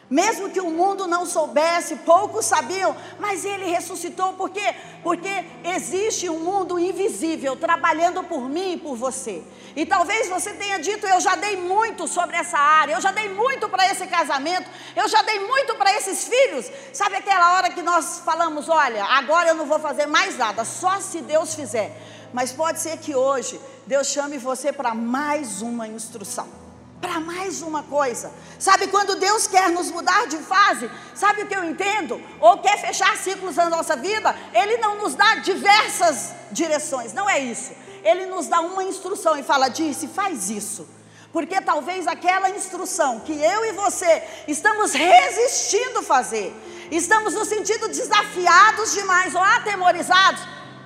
Mesmo 0.09 0.49
que 0.49 0.61
o 0.61 0.69
mundo 0.69 1.05
não 1.05 1.25
soubesse, 1.25 1.97
poucos 1.97 2.45
sabiam, 2.45 2.95
mas 3.19 3.43
ele 3.43 3.65
ressuscitou 3.65 4.33
por 4.33 4.49
quê? 4.49 4.73
Porque 5.03 5.43
existe 5.65 6.29
um 6.29 6.39
mundo 6.39 6.79
invisível 6.79 7.57
trabalhando 7.57 8.23
por 8.23 8.47
mim 8.47 8.73
e 8.73 8.77
por 8.77 8.95
você. 8.95 9.43
E 9.75 9.85
talvez 9.85 10.29
você 10.29 10.53
tenha 10.53 10.79
dito: 10.79 11.05
Eu 11.05 11.19
já 11.19 11.35
dei 11.35 11.57
muito 11.57 12.07
sobre 12.07 12.37
essa 12.37 12.57
área, 12.57 12.93
eu 12.93 13.01
já 13.01 13.11
dei 13.11 13.27
muito 13.27 13.67
para 13.67 13.91
esse 13.91 14.07
casamento, 14.07 14.69
eu 14.95 15.09
já 15.09 15.21
dei 15.23 15.45
muito 15.45 15.75
para 15.75 15.93
esses 15.97 16.25
filhos. 16.25 16.71
Sabe 16.93 17.17
aquela 17.17 17.55
hora 17.55 17.69
que 17.69 17.81
nós 17.81 18.21
falamos: 18.23 18.69
Olha, 18.69 19.03
agora 19.03 19.49
eu 19.49 19.55
não 19.55 19.65
vou 19.65 19.79
fazer 19.79 20.05
mais 20.05 20.37
nada, 20.37 20.63
só 20.63 21.01
se 21.01 21.19
Deus 21.19 21.53
fizer. 21.53 21.91
Mas 22.31 22.53
pode 22.53 22.79
ser 22.79 22.97
que 22.97 23.13
hoje 23.13 23.59
Deus 23.85 24.07
chame 24.07 24.37
você 24.37 24.71
para 24.71 24.93
mais 24.93 25.61
uma 25.61 25.85
instrução 25.85 26.66
para 27.01 27.19
mais 27.19 27.61
uma 27.61 27.83
coisa. 27.83 28.31
Sabe 28.57 28.87
quando 28.87 29.15
Deus 29.15 29.47
quer 29.47 29.69
nos 29.69 29.91
mudar 29.91 30.27
de 30.27 30.37
fase? 30.37 30.89
Sabe 31.13 31.43
o 31.43 31.47
que 31.47 31.55
eu 31.55 31.63
entendo? 31.63 32.21
Ou 32.39 32.57
quer 32.57 32.79
fechar 32.79 33.15
ciclos 33.17 33.55
na 33.55 33.69
nossa 33.69 33.95
vida? 33.95 34.35
Ele 34.53 34.77
não 34.77 34.97
nos 34.97 35.15
dá 35.15 35.35
diversas 35.35 36.33
direções, 36.51 37.13
não 37.13 37.29
é 37.29 37.39
isso. 37.39 37.71
Ele 38.03 38.25
nos 38.25 38.47
dá 38.47 38.61
uma 38.61 38.83
instrução 38.83 39.37
e 39.37 39.43
fala: 39.43 39.67
disse, 39.69 40.07
faz 40.07 40.49
isso. 40.49 40.87
Porque 41.31 41.59
talvez 41.61 42.07
aquela 42.07 42.49
instrução 42.49 43.19
que 43.19 43.33
eu 43.33 43.65
e 43.65 43.73
você 43.73 44.23
estamos 44.47 44.93
resistindo 44.93 45.99
a 45.99 46.03
fazer, 46.03 46.55
estamos 46.89 47.33
no 47.33 47.45
sentido 47.45 47.87
desafiados 47.89 48.93
demais 48.93 49.35
ou 49.35 49.43
atemorizados, 49.43 50.41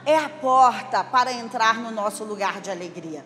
é 0.05 0.17
a 0.17 0.27
porta 0.27 1.03
para 1.03 1.31
entrar 1.31 1.75
no 1.75 1.91
nosso 1.91 2.23
lugar 2.23 2.59
de 2.59 2.71
alegria. 2.71 3.23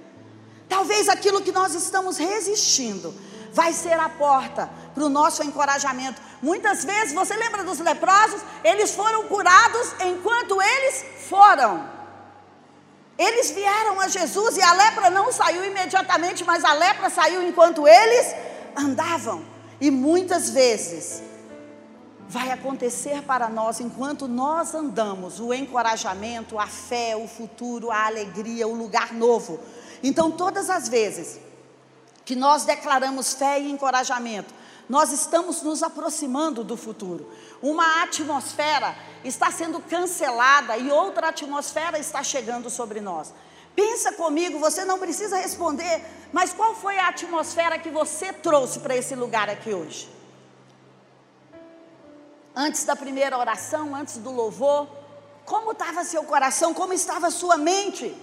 Talvez 0.67 1.07
aquilo 1.09 1.41
que 1.41 1.51
nós 1.51 1.73
estamos 1.73 2.17
resistindo 2.17 3.13
vai 3.55 3.71
ser 3.71 3.97
a 3.99 4.09
porta 4.09 4.69
para 4.93 5.03
o 5.03 5.09
nosso 5.09 5.43
encorajamento. 5.43 6.21
Muitas 6.41 6.83
vezes, 6.83 7.13
você 7.13 7.35
lembra 7.35 7.63
dos 7.63 7.79
leprosos? 7.79 8.41
Eles 8.63 8.91
foram 8.93 9.23
curados 9.27 9.93
enquanto 10.01 10.61
eles 10.61 11.05
foram. 11.29 11.89
Eles 13.17 13.51
vieram 13.51 14.01
a 14.01 14.09
Jesus 14.09 14.57
e 14.57 14.61
a 14.61 14.73
lepra 14.73 15.09
não 15.09 15.31
saiu 15.31 15.63
imediatamente, 15.63 16.43
mas 16.43 16.65
a 16.65 16.73
lepra 16.73 17.09
saiu 17.09 17.41
enquanto 17.47 17.87
eles 17.87 18.35
andavam. 18.75 19.45
E 19.79 19.89
muitas 19.89 20.49
vezes 20.49 21.23
vai 22.27 22.51
acontecer 22.51 23.21
para 23.21 23.47
nós 23.47 23.79
enquanto 23.79 24.27
nós 24.27 24.73
andamos 24.73 25.39
o 25.39 25.53
encorajamento, 25.53 26.59
a 26.59 26.67
fé, 26.67 27.15
o 27.15 27.27
futuro, 27.27 27.89
a 27.91 28.07
alegria, 28.07 28.67
o 28.67 28.75
lugar 28.75 29.13
novo 29.13 29.59
então, 30.07 30.29
todas 30.29 30.69
as 30.69 30.87
vezes 30.87 31.39
que 32.23 32.35
nós 32.35 32.63
declaramos 32.63 33.33
fé 33.33 33.59
e 33.59 33.71
encorajamento, 33.71 34.53
nós 34.87 35.11
estamos 35.11 35.63
nos 35.63 35.81
aproximando 35.81 36.63
do 36.63 36.77
futuro. 36.77 37.31
Uma 37.59 38.03
atmosfera 38.03 38.95
está 39.23 39.49
sendo 39.49 39.79
cancelada 39.79 40.77
e 40.77 40.91
outra 40.91 41.29
atmosfera 41.29 41.97
está 41.97 42.21
chegando 42.21 42.69
sobre 42.69 43.01
nós. 43.01 43.33
Pensa 43.75 44.11
comigo, 44.11 44.59
você 44.59 44.85
não 44.85 44.99
precisa 44.99 45.37
responder, 45.37 46.05
mas 46.31 46.53
qual 46.53 46.75
foi 46.75 46.99
a 46.99 47.07
atmosfera 47.07 47.79
que 47.79 47.89
você 47.89 48.31
trouxe 48.31 48.81
para 48.81 48.95
esse 48.95 49.15
lugar 49.15 49.49
aqui 49.49 49.73
hoje? 49.73 50.07
Antes 52.55 52.85
da 52.85 52.95
primeira 52.95 53.39
oração, 53.39 53.95
antes 53.95 54.17
do 54.17 54.29
louvor, 54.31 54.87
como 55.45 55.71
estava 55.71 56.03
seu 56.03 56.23
coração, 56.25 56.75
como 56.75 56.93
estava 56.93 57.31
sua 57.31 57.57
mente? 57.57 58.15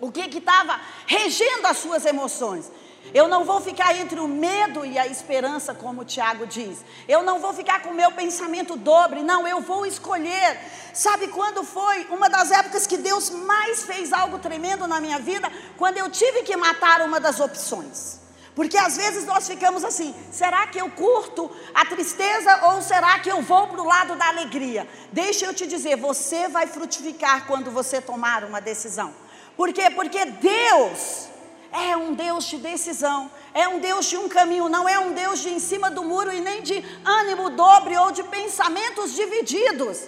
O 0.00 0.12
que 0.12 0.20
estava 0.38 0.80
regendo 1.06 1.66
as 1.66 1.78
suas 1.78 2.04
emoções? 2.04 2.70
Eu 3.14 3.26
não 3.26 3.44
vou 3.44 3.60
ficar 3.60 3.96
entre 3.96 4.20
o 4.20 4.28
medo 4.28 4.84
e 4.84 4.98
a 4.98 5.06
esperança, 5.06 5.74
como 5.74 6.02
o 6.02 6.04
Tiago 6.04 6.46
diz. 6.46 6.84
Eu 7.08 7.22
não 7.22 7.38
vou 7.38 7.52
ficar 7.54 7.80
com 7.82 7.90
o 7.90 7.94
meu 7.94 8.12
pensamento 8.12 8.76
dobre. 8.76 9.22
Não, 9.22 9.48
eu 9.48 9.60
vou 9.60 9.86
escolher. 9.86 10.58
Sabe 10.92 11.28
quando 11.28 11.64
foi 11.64 12.06
uma 12.10 12.28
das 12.28 12.50
épocas 12.50 12.86
que 12.86 12.98
Deus 12.98 13.30
mais 13.30 13.84
fez 13.84 14.12
algo 14.12 14.38
tremendo 14.38 14.86
na 14.86 15.00
minha 15.00 15.18
vida? 15.18 15.50
Quando 15.76 15.96
eu 15.96 16.10
tive 16.10 16.42
que 16.42 16.56
matar 16.56 17.00
uma 17.02 17.18
das 17.18 17.40
opções. 17.40 18.20
Porque 18.54 18.76
às 18.76 18.96
vezes 18.96 19.24
nós 19.24 19.46
ficamos 19.46 19.84
assim: 19.84 20.14
será 20.30 20.66
que 20.66 20.78
eu 20.78 20.90
curto 20.90 21.50
a 21.72 21.86
tristeza 21.86 22.66
ou 22.66 22.82
será 22.82 23.18
que 23.20 23.30
eu 23.30 23.40
vou 23.40 23.68
para 23.68 23.80
o 23.80 23.86
lado 23.86 24.16
da 24.16 24.26
alegria? 24.26 24.86
Deixa 25.12 25.46
eu 25.46 25.54
te 25.54 25.66
dizer: 25.66 25.96
você 25.96 26.48
vai 26.48 26.66
frutificar 26.66 27.46
quando 27.46 27.70
você 27.70 28.00
tomar 28.00 28.44
uma 28.44 28.60
decisão. 28.60 29.14
Por 29.58 29.72
quê? 29.72 29.90
Porque 29.90 30.24
Deus 30.24 31.26
é 31.72 31.96
um 31.96 32.14
Deus 32.14 32.44
de 32.44 32.58
decisão, 32.58 33.28
é 33.52 33.66
um 33.66 33.80
Deus 33.80 34.06
de 34.06 34.16
um 34.16 34.28
caminho, 34.28 34.68
não 34.68 34.88
é 34.88 35.00
um 35.00 35.12
Deus 35.12 35.40
de 35.40 35.48
em 35.48 35.58
cima 35.58 35.90
do 35.90 36.04
muro 36.04 36.32
e 36.32 36.40
nem 36.40 36.62
de 36.62 36.76
ânimo 37.04 37.50
dobre 37.50 37.96
ou 37.96 38.12
de 38.12 38.22
pensamentos 38.22 39.16
divididos. 39.16 40.02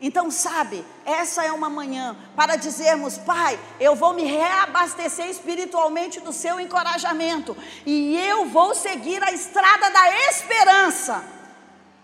Então, 0.00 0.30
sabe, 0.30 0.84
essa 1.04 1.44
é 1.44 1.50
uma 1.50 1.68
manhã 1.68 2.16
para 2.36 2.54
dizermos, 2.54 3.18
Pai, 3.18 3.58
eu 3.80 3.96
vou 3.96 4.14
me 4.14 4.22
reabastecer 4.22 5.26
espiritualmente 5.26 6.20
do 6.20 6.32
seu 6.32 6.60
encorajamento 6.60 7.56
e 7.84 8.16
eu 8.16 8.46
vou 8.46 8.76
seguir 8.76 9.20
a 9.24 9.32
estrada 9.32 9.90
da 9.90 10.28
esperança, 10.28 11.24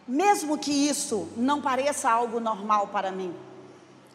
mesmo 0.08 0.58
que 0.58 0.72
isso 0.72 1.28
não 1.36 1.62
pareça 1.62 2.10
algo 2.10 2.40
normal 2.40 2.88
para 2.88 3.12
mim. 3.12 3.32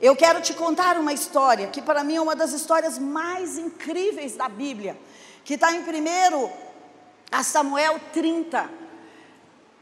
Eu 0.02 0.16
quero 0.16 0.42
te 0.42 0.54
contar 0.54 0.98
uma 0.98 1.12
história 1.12 1.68
que 1.68 1.82
para 1.82 2.06
mim 2.06 2.16
é 2.16 2.22
uma 2.22 2.36
das 2.36 2.54
histórias 2.54 2.98
mais 2.98 3.58
incríveis 3.58 4.34
da 4.34 4.48
Bíblia, 4.48 4.98
que 5.44 5.56
está 5.56 5.74
em 5.74 5.82
1 5.82 6.50
a 7.30 7.44
Samuel 7.44 8.00
30, 8.14 8.70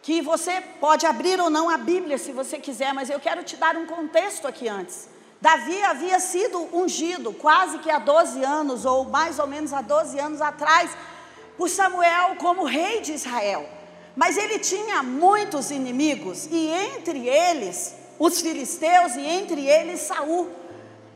que 0.02 0.20
você 0.24 0.60
pode 0.80 1.06
abrir 1.06 1.40
ou 1.40 1.52
não 1.52 1.70
a 1.70 1.78
Bíblia 1.78 2.18
se 2.18 2.32
você 2.32 2.58
quiser, 2.58 2.96
mas 2.96 3.12
eu 3.12 3.20
quero 3.20 3.44
te 3.44 3.56
dar 3.58 3.78
um 3.78 3.86
contexto 3.86 4.48
aqui 4.48 4.68
antes. 4.68 5.08
Davi 5.40 5.84
havia 5.84 6.20
sido 6.20 6.68
ungido 6.76 7.32
quase 7.32 7.78
que 7.78 7.92
há 7.92 8.00
12 8.00 8.44
anos, 8.44 8.86
ou 8.86 9.06
mais 9.06 9.38
ou 9.38 9.46
menos 9.46 9.72
há 9.72 9.82
12 9.82 10.18
anos 10.18 10.42
atrás, 10.42 10.90
por 11.56 11.70
Samuel 11.70 12.38
como 12.38 12.64
rei 12.64 13.02
de 13.02 13.14
Israel. 13.14 13.70
Mas 14.16 14.36
ele 14.36 14.58
tinha 14.58 15.04
muitos 15.04 15.70
inimigos, 15.70 16.48
e 16.48 16.70
entre 16.70 17.30
eles 17.30 17.94
os 18.20 18.42
filisteus, 18.42 19.16
e 19.16 19.22
entre 19.22 19.66
eles 19.66 20.02
Saul. 20.02 20.50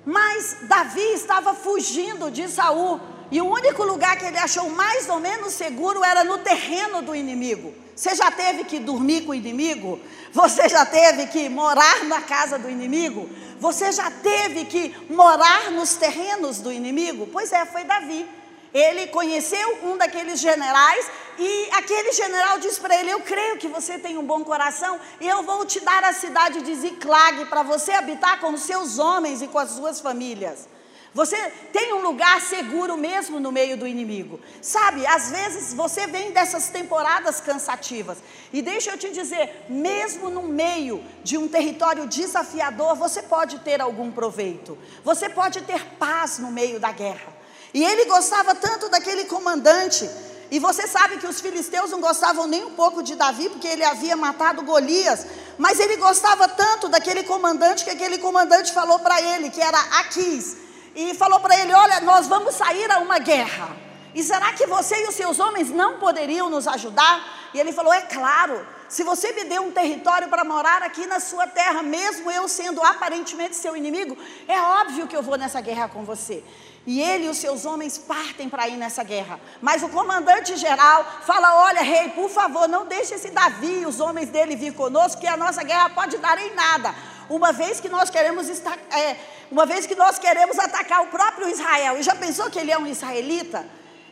Mas 0.06 0.58
Davi 0.64 1.14
estava 1.14 1.54
fugindo 1.54 2.32
de 2.32 2.48
Saul, 2.48 3.00
e 3.32 3.40
o 3.42 3.50
único 3.50 3.84
lugar 3.84 4.18
que 4.18 4.26
ele 4.26 4.38
achou 4.38 4.70
mais 4.70 5.08
ou 5.08 5.20
menos 5.20 5.54
seguro 5.54 6.04
era 6.04 6.24
no 6.24 6.40
terreno 6.40 7.02
do 7.02 7.16
inimigo. 7.16 7.74
Você 7.96 8.16
já 8.16 8.32
teve 8.32 8.64
que 8.64 8.80
dormir 8.80 9.22
com 9.22 9.32
o 9.32 9.36
inimigo? 9.36 10.00
Você 10.34 10.68
já 10.68 10.86
teve 10.86 11.28
que 11.28 11.48
morar 11.50 12.04
na 12.06 12.22
casa 12.22 12.58
do 12.58 12.70
inimigo? 12.70 13.30
Você 13.60 13.92
já 13.92 14.10
teve 14.10 14.66
que 14.66 14.96
morar 15.10 15.72
nos 15.72 15.96
terrenos 15.96 16.60
do 16.60 16.72
inimigo? 16.72 17.28
Pois 17.32 17.52
é, 17.52 17.66
foi 17.66 17.84
Davi. 17.84 18.28
Ele 18.74 19.08
conheceu 19.08 19.80
um 19.84 19.98
daqueles 19.98 20.40
generais 20.40 21.10
e 21.38 21.70
aquele 21.74 22.12
general 22.14 22.60
disse 22.60 22.80
para 22.80 22.96
ele: 22.96 23.10
Eu 23.10 23.22
creio 23.22 23.58
que 23.58 23.68
você 23.68 24.00
tem 24.00 24.18
um 24.18 24.26
bom 24.26 24.44
coração 24.44 25.00
e 25.20 25.28
eu 25.28 25.44
vou 25.44 25.66
te 25.66 25.80
dar 25.80 26.04
a 26.04 26.14
cidade 26.14 26.62
de 26.62 26.74
Ziclag 26.76 27.46
para 27.46 27.64
você 27.64 27.92
habitar 27.92 28.40
com 28.40 28.54
os 28.54 28.62
seus 28.62 28.98
homens 28.98 29.42
e 29.42 29.48
com 29.48 29.60
as 29.60 29.72
suas 29.72 30.00
famílias. 30.00 30.68
Você 31.14 31.36
tem 31.74 31.92
um 31.92 32.02
lugar 32.02 32.40
seguro 32.40 32.96
mesmo 32.96 33.38
no 33.38 33.52
meio 33.52 33.76
do 33.76 33.86
inimigo. 33.86 34.40
Sabe, 34.62 35.06
às 35.06 35.30
vezes 35.30 35.74
você 35.74 36.08
vem 36.08 36.32
dessas 36.32 36.70
temporadas 36.70 37.42
cansativas. 37.42 38.20
E 38.54 38.62
deixa 38.62 38.92
eu 38.92 38.98
te 38.98 39.10
dizer, 39.10 39.66
mesmo 39.68 40.30
no 40.30 40.44
meio 40.44 41.04
de 41.22 41.38
um 41.38 41.50
território 41.50 42.08
desafiador, 42.08 42.96
você 42.96 43.22
pode 43.22 43.60
ter 43.60 43.82
algum 43.82 44.10
proveito. 44.10 44.78
Você 45.04 45.28
pode 45.28 45.60
ter 45.62 45.84
paz 46.00 46.40
no 46.40 46.50
meio 46.50 46.80
da 46.80 46.94
guerra. 46.94 47.42
E 47.74 47.84
ele 47.84 48.06
gostava 48.06 48.54
tanto 48.56 48.90
daquele 48.90 49.26
comandante. 49.26 50.10
E 50.50 50.60
você 50.60 50.88
sabe 50.88 51.18
que 51.18 51.28
os 51.28 51.40
filisteus 51.40 51.92
não 51.92 52.02
gostavam 52.02 52.46
nem 52.48 52.66
um 52.66 52.72
pouco 52.72 53.02
de 53.02 53.16
Davi, 53.16 53.50
porque 53.50 53.68
ele 53.68 53.84
havia 53.84 54.16
matado 54.16 54.64
Golias. 54.64 55.26
Mas 55.58 55.80
ele 55.80 55.96
gostava 55.98 56.48
tanto 56.48 56.90
daquele 56.90 57.24
comandante 57.24 57.84
que 57.84 57.90
aquele 57.90 58.18
comandante 58.18 58.74
falou 58.74 59.00
para 59.00 59.22
ele, 59.22 59.50
que 59.50 59.62
era 59.62 59.80
Aquis 60.00 60.62
e 60.96 61.14
falou 61.14 61.40
para 61.40 61.58
ele: 61.60 61.74
Olha, 61.74 62.02
nós 62.02 62.28
vamos 62.28 62.56
sair 62.56 62.90
a 62.92 63.00
uma 63.00 63.20
guerra. 63.20 63.76
E 64.14 64.24
será 64.24 64.52
que 64.54 64.66
você 64.66 65.04
e 65.04 65.08
os 65.08 65.16
seus 65.16 65.40
homens 65.40 65.70
não 65.70 65.98
poderiam 65.98 66.50
nos 66.50 66.68
ajudar? 66.68 67.50
E 67.54 67.60
ele 67.60 67.72
falou: 67.72 67.94
É 67.94 68.02
claro, 68.02 68.66
se 68.90 69.04
você 69.04 69.32
me 69.32 69.46
deu 69.46 69.64
um 69.64 69.72
território 69.72 70.28
para 70.28 70.44
morar 70.44 70.84
aqui 70.84 71.06
na 71.08 71.20
sua 71.20 71.48
terra, 71.48 71.82
mesmo 71.82 72.30
eu 72.30 72.48
sendo 72.48 72.82
aparentemente 72.84 73.56
seu 73.56 73.76
inimigo, 73.76 74.18
é 74.48 74.60
óbvio 74.60 75.08
que 75.08 75.16
eu 75.16 75.24
vou 75.24 75.38
nessa 75.38 75.62
guerra 75.62 75.88
com 75.88 76.04
você. 76.04 76.44
E 76.86 77.00
ele 77.00 77.26
e 77.26 77.30
os 77.30 77.38
seus 77.38 77.64
homens 77.64 77.98
partem 77.98 78.50
para 78.50 78.68
ir 78.68 78.76
nessa 78.76 79.04
guerra. 79.04 79.40
Mas 79.62 79.84
o 79.84 79.90
comandante 79.90 80.58
geral 80.58 81.06
fala: 81.26 81.64
Olha, 81.66 81.82
rei, 81.82 82.10
por 82.10 82.30
favor, 82.30 82.68
não 82.68 82.88
deixe 82.88 83.14
esse 83.14 83.30
Davi 83.30 83.82
e 83.82 83.86
os 83.86 84.00
homens 84.00 84.30
dele 84.30 84.56
vir 84.56 84.74
conosco, 84.74 85.22
que 85.22 85.28
a 85.28 85.38
nossa 85.38 85.64
guerra 85.64 85.90
pode 85.90 86.18
dar 86.18 86.40
em 86.40 86.56
nada. 86.56 86.96
Uma 87.30 87.52
vez 87.52 87.80
que 87.80 87.88
nós 87.88 88.10
queremos 88.10 88.50
estar. 88.50 88.78
É, 88.92 89.16
uma 89.52 89.66
vez 89.66 89.86
que 89.86 89.96
nós 89.96 90.18
queremos 90.18 90.58
atacar 90.58 91.02
o 91.04 91.08
próprio 91.08 91.50
Israel, 91.50 91.98
e 91.98 92.04
já 92.04 92.16
pensou 92.16 92.50
que 92.50 92.58
ele 92.58 92.72
é 92.72 92.78
um 92.78 92.88
israelita? 92.88 93.66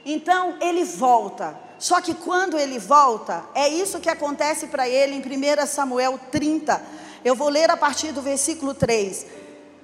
Então 0.05 0.57
ele 0.61 0.83
volta. 0.83 1.57
Só 1.79 2.01
que 2.01 2.13
quando 2.13 2.59
ele 2.59 2.77
volta, 2.77 3.45
é 3.55 3.67
isso 3.67 3.99
que 3.99 4.09
acontece 4.09 4.67
para 4.67 4.87
ele 4.87 5.15
em 5.15 5.21
1 5.21 5.65
Samuel 5.65 6.19
30. 6.29 6.81
Eu 7.23 7.35
vou 7.35 7.49
ler 7.49 7.71
a 7.71 7.77
partir 7.77 8.11
do 8.11 8.21
versículo 8.21 8.73
3. 8.73 9.25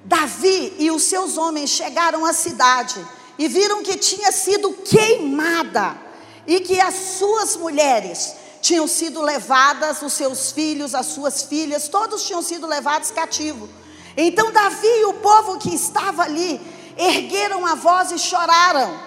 Davi 0.06 0.76
e 0.78 0.92
os 0.92 1.04
seus 1.04 1.36
homens 1.36 1.72
chegaram 1.72 2.24
à 2.26 2.32
cidade 2.32 3.04
e 3.40 3.48
viram 3.48 3.82
que 3.82 3.98
tinha 3.98 4.32
sido 4.32 4.72
queimada 4.72 5.98
e 6.46 6.60
que 6.60 6.80
as 6.80 6.94
suas 6.94 7.56
mulheres 7.56 8.36
tinham 8.62 8.88
sido 8.88 9.20
levadas, 9.20 10.04
os 10.04 10.14
seus 10.14 10.52
filhos, 10.52 10.94
as 10.94 11.08
suas 11.08 11.42
filhas, 11.44 11.88
todos 11.88 12.24
tinham 12.24 12.44
sido 12.44 12.68
levados 12.68 13.10
cativos. 13.10 13.68
Então 14.16 14.52
Davi 14.52 14.88
e 14.88 15.06
o 15.06 15.14
povo 15.16 15.58
que 15.58 15.74
estava 15.74 16.22
ali 16.22 16.62
ergueram 16.96 17.66
a 17.66 17.74
voz 17.74 18.12
e 18.12 18.20
choraram, 18.20 19.00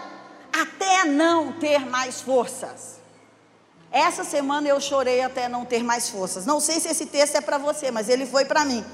até 0.53 1.05
não 1.05 1.53
ter 1.53 1.79
mais 1.87 2.21
forças. 2.21 2.99
Essa 3.93 4.25
semana 4.25 4.69
eu 4.69 4.81
chorei 4.81 5.23
até 5.23 5.49
não 5.49 5.65
ter 5.65 5.85
mais 5.85 6.11
forças. 6.11 6.45
Não 6.45 6.59
sei 6.59 6.81
se 6.81 6.89
esse 6.89 7.07
texto 7.07 7.37
é 7.37 7.41
para 7.41 7.57
você, 7.57 7.91
mas 7.93 8.09
ele 8.09 8.27
foi 8.27 8.45
para 8.45 8.65
mim. 8.65 8.85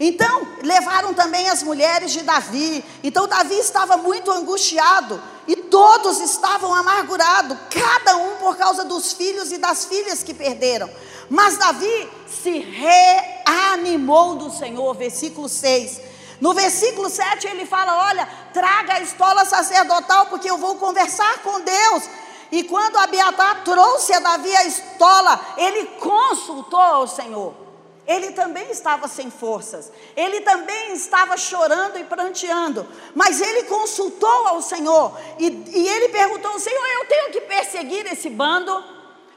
Então, 0.00 0.46
levaram 0.62 1.12
também 1.12 1.48
as 1.48 1.62
mulheres 1.62 2.12
de 2.12 2.22
Davi. 2.22 2.84
Então, 3.02 3.26
Davi 3.26 3.58
estava 3.58 3.96
muito 3.96 4.30
angustiado 4.30 5.20
e 5.46 5.56
todos 5.56 6.20
estavam 6.20 6.72
amargurados, 6.72 7.58
cada 7.68 8.16
um 8.16 8.36
por 8.36 8.56
causa 8.56 8.84
dos 8.84 9.12
filhos 9.12 9.50
e 9.50 9.58
das 9.58 9.86
filhas 9.86 10.22
que 10.22 10.32
perderam. 10.32 10.88
Mas 11.28 11.56
Davi 11.56 12.08
se 12.26 12.58
reanimou 12.60 14.36
do 14.36 14.50
Senhor, 14.50 14.94
versículo 14.94 15.48
6. 15.48 16.00
No 16.40 16.54
versículo 16.54 17.10
7 17.10 17.48
ele 17.48 17.66
fala: 17.66 18.08
Olha, 18.08 18.28
traga 18.52 18.94
a 18.94 19.00
estola 19.00 19.44
sacerdotal, 19.44 20.26
porque 20.26 20.48
eu 20.48 20.58
vou 20.58 20.76
conversar 20.76 21.38
com 21.42 21.60
Deus. 21.60 22.04
E 22.50 22.62
quando 22.64 22.96
Abiatar 22.96 23.64
trouxe 23.64 24.12
a 24.14 24.20
Davi 24.20 24.54
a 24.54 24.64
estola, 24.64 25.54
ele 25.56 25.84
consultou 25.98 26.80
ao 26.80 27.06
Senhor. 27.06 27.67
Ele 28.08 28.32
também 28.32 28.70
estava 28.70 29.06
sem 29.06 29.30
forças, 29.30 29.92
ele 30.16 30.40
também 30.40 30.94
estava 30.94 31.36
chorando 31.36 31.98
e 31.98 32.04
pranteando, 32.04 32.88
mas 33.14 33.38
ele 33.38 33.64
consultou 33.64 34.46
ao 34.48 34.62
Senhor 34.62 35.14
e, 35.38 35.46
e 35.46 35.86
ele 35.86 36.08
perguntou: 36.08 36.58
Senhor, 36.58 36.86
eu 36.86 37.04
tenho 37.04 37.30
que 37.30 37.42
perseguir 37.42 38.10
esse 38.10 38.30
bando, 38.30 38.82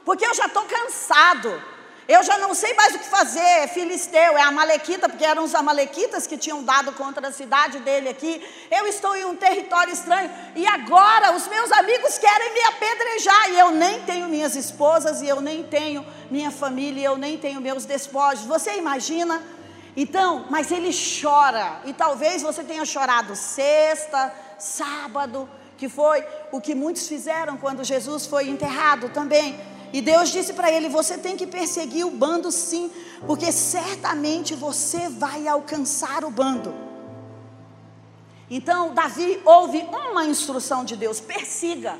porque 0.06 0.24
eu 0.24 0.32
já 0.32 0.46
estou 0.46 0.62
cansado. 0.62 1.71
Eu 2.14 2.22
já 2.22 2.36
não 2.36 2.52
sei 2.52 2.74
mais 2.74 2.94
o 2.94 2.98
que 2.98 3.06
fazer, 3.06 3.68
filisteu, 3.68 4.36
é 4.36 4.42
amalequita, 4.42 5.08
porque 5.08 5.24
eram 5.24 5.44
os 5.44 5.54
amalequitas 5.54 6.26
que 6.26 6.36
tinham 6.36 6.62
dado 6.62 6.92
contra 6.92 7.28
a 7.28 7.32
cidade 7.32 7.78
dele 7.78 8.10
aqui. 8.10 8.32
Eu 8.70 8.86
estou 8.86 9.16
em 9.16 9.24
um 9.24 9.34
território 9.34 9.94
estranho 9.94 10.30
e 10.54 10.66
agora 10.66 11.34
os 11.34 11.48
meus 11.48 11.72
amigos 11.72 12.18
querem 12.18 12.52
me 12.52 12.60
apedrejar 12.64 13.50
e 13.52 13.58
eu 13.58 13.70
nem 13.70 14.02
tenho 14.02 14.28
minhas 14.28 14.54
esposas 14.54 15.22
e 15.22 15.28
eu 15.28 15.40
nem 15.40 15.62
tenho 15.62 16.04
minha 16.30 16.50
família, 16.50 17.00
e 17.00 17.04
eu 17.04 17.16
nem 17.16 17.38
tenho 17.38 17.62
meus 17.62 17.86
despojos. 17.86 18.44
Você 18.44 18.76
imagina? 18.76 19.42
Então, 19.96 20.44
mas 20.50 20.70
ele 20.70 20.90
chora 20.92 21.80
e 21.86 21.94
talvez 21.94 22.42
você 22.42 22.62
tenha 22.62 22.84
chorado 22.84 23.34
sexta, 23.34 24.30
sábado, 24.58 25.48
que 25.78 25.88
foi 25.88 26.22
o 26.50 26.60
que 26.60 26.74
muitos 26.74 27.08
fizeram 27.08 27.56
quando 27.56 27.82
Jesus 27.82 28.26
foi 28.26 28.50
enterrado 28.50 29.08
também. 29.08 29.58
E 29.92 30.00
Deus 30.00 30.30
disse 30.30 30.52
para 30.54 30.70
ele: 30.70 30.88
Você 30.88 31.18
tem 31.18 31.36
que 31.36 31.46
perseguir 31.46 32.06
o 32.06 32.10
bando 32.10 32.50
sim, 32.50 32.90
porque 33.26 33.52
certamente 33.52 34.54
você 34.54 35.08
vai 35.08 35.46
alcançar 35.46 36.24
o 36.24 36.30
bando. 36.30 36.74
Então, 38.50 38.92
Davi 38.94 39.40
ouve 39.44 39.86
uma 40.10 40.24
instrução 40.24 40.84
de 40.84 40.96
Deus: 40.96 41.20
persiga. 41.20 41.98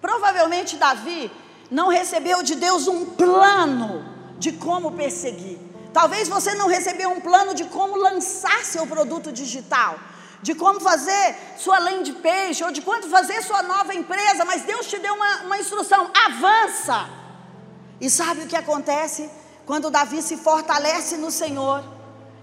Provavelmente, 0.00 0.76
Davi 0.76 1.30
não 1.70 1.88
recebeu 1.88 2.42
de 2.42 2.54
Deus 2.54 2.88
um 2.88 3.04
plano 3.04 4.04
de 4.38 4.52
como 4.52 4.92
perseguir. 4.92 5.58
Talvez 5.92 6.28
você 6.28 6.54
não 6.54 6.68
recebeu 6.68 7.10
um 7.10 7.20
plano 7.20 7.54
de 7.54 7.64
como 7.64 7.96
lançar 7.96 8.64
seu 8.64 8.86
produto 8.86 9.32
digital, 9.32 9.98
de 10.42 10.54
como 10.54 10.78
fazer 10.80 11.36
sua 11.56 11.78
land 11.78 12.12
page, 12.14 12.62
ou 12.62 12.70
de 12.70 12.80
quanto 12.82 13.08
fazer 13.08 13.42
sua 13.42 13.62
nova 13.62 13.94
empresa, 13.94 14.44
mas 14.44 14.62
Deus 14.62 14.86
te 14.86 14.98
deu 14.98 15.14
uma, 15.14 15.42
uma 15.42 15.58
instrução: 15.58 16.10
avança. 16.26 17.27
E 18.00 18.08
sabe 18.08 18.42
o 18.42 18.46
que 18.46 18.56
acontece? 18.56 19.28
Quando 19.66 19.90
Davi 19.90 20.22
se 20.22 20.36
fortalece 20.36 21.16
no 21.16 21.30
Senhor, 21.30 21.84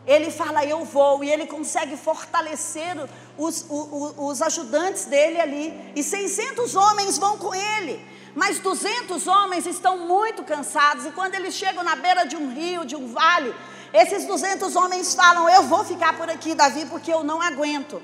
ele 0.06 0.30
fala, 0.30 0.63
eu 0.63 0.86
vou, 0.86 1.24
e 1.24 1.32
ele 1.32 1.48
consegue 1.48 1.98
fortalecer 1.98 2.96
os, 3.38 3.65
os, 3.70 4.13
os, 4.18 4.41
ajudantes 4.41 5.06
dele 5.06 5.41
ali, 5.41 5.91
e 5.96 6.04
600 6.04 6.76
homens 6.76 7.18
vão 7.18 7.38
com 7.38 7.54
ele, 7.56 8.06
mas 8.36 8.60
200 8.60 9.26
homens 9.28 9.65
estão 9.65 9.98
muito 10.08 10.44
cansados, 10.44 11.06
e 11.06 11.12
quando 11.12 11.34
eles 11.34 11.56
chegam 11.56 11.84
na 11.84 11.96
beira 11.96 12.26
de 12.26 12.36
um 12.36 12.54
rio, 12.54 12.86
de 12.86 12.96
um 12.96 13.08
vale, 13.08 13.54
esses 13.91 14.26
200 14.26 14.76
homens 14.76 15.15
falam, 15.15 15.50
eu 15.50 15.63
vou 15.63 15.84
ficar 15.84 16.15
por 16.15 16.30
aqui, 16.30 16.54
Davi, 16.54 16.86
porque 16.86 17.12
eu 17.12 17.24
não 17.24 17.41
aguento. 17.41 18.02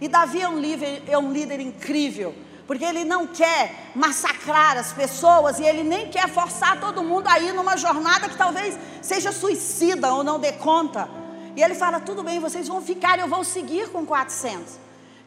E 0.00 0.08
Davi 0.08 0.40
é 0.40 0.48
um 0.48 0.58
líder, 0.58 1.02
é 1.06 1.18
um 1.18 1.32
líder 1.32 1.60
incrível, 1.60 2.34
porque 2.72 2.86
ele 2.86 3.04
não 3.04 3.26
quer 3.26 3.90
massacrar 3.94 4.78
as 4.78 4.94
pessoas 4.94 5.58
e 5.58 5.62
ele 5.62 5.82
nem 5.82 6.08
quer 6.08 6.26
forçar 6.26 6.80
todo 6.80 7.04
mundo 7.04 7.28
a 7.28 7.38
ir 7.38 7.52
numa 7.52 7.76
jornada 7.76 8.30
que 8.30 8.34
talvez 8.34 8.78
seja 9.02 9.30
suicida 9.30 10.10
ou 10.14 10.24
não 10.24 10.40
dê 10.40 10.52
conta. 10.52 11.06
E 11.54 11.62
ele 11.62 11.74
fala: 11.74 12.00
tudo 12.00 12.22
bem, 12.22 12.40
vocês 12.40 12.66
vão 12.66 12.80
ficar, 12.80 13.18
eu 13.18 13.28
vou 13.28 13.44
seguir 13.44 13.90
com 13.90 14.06
400. 14.06 14.78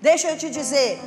Deixa 0.01 0.31
eu 0.31 0.37
te 0.39 0.49
dizer, 0.49 0.99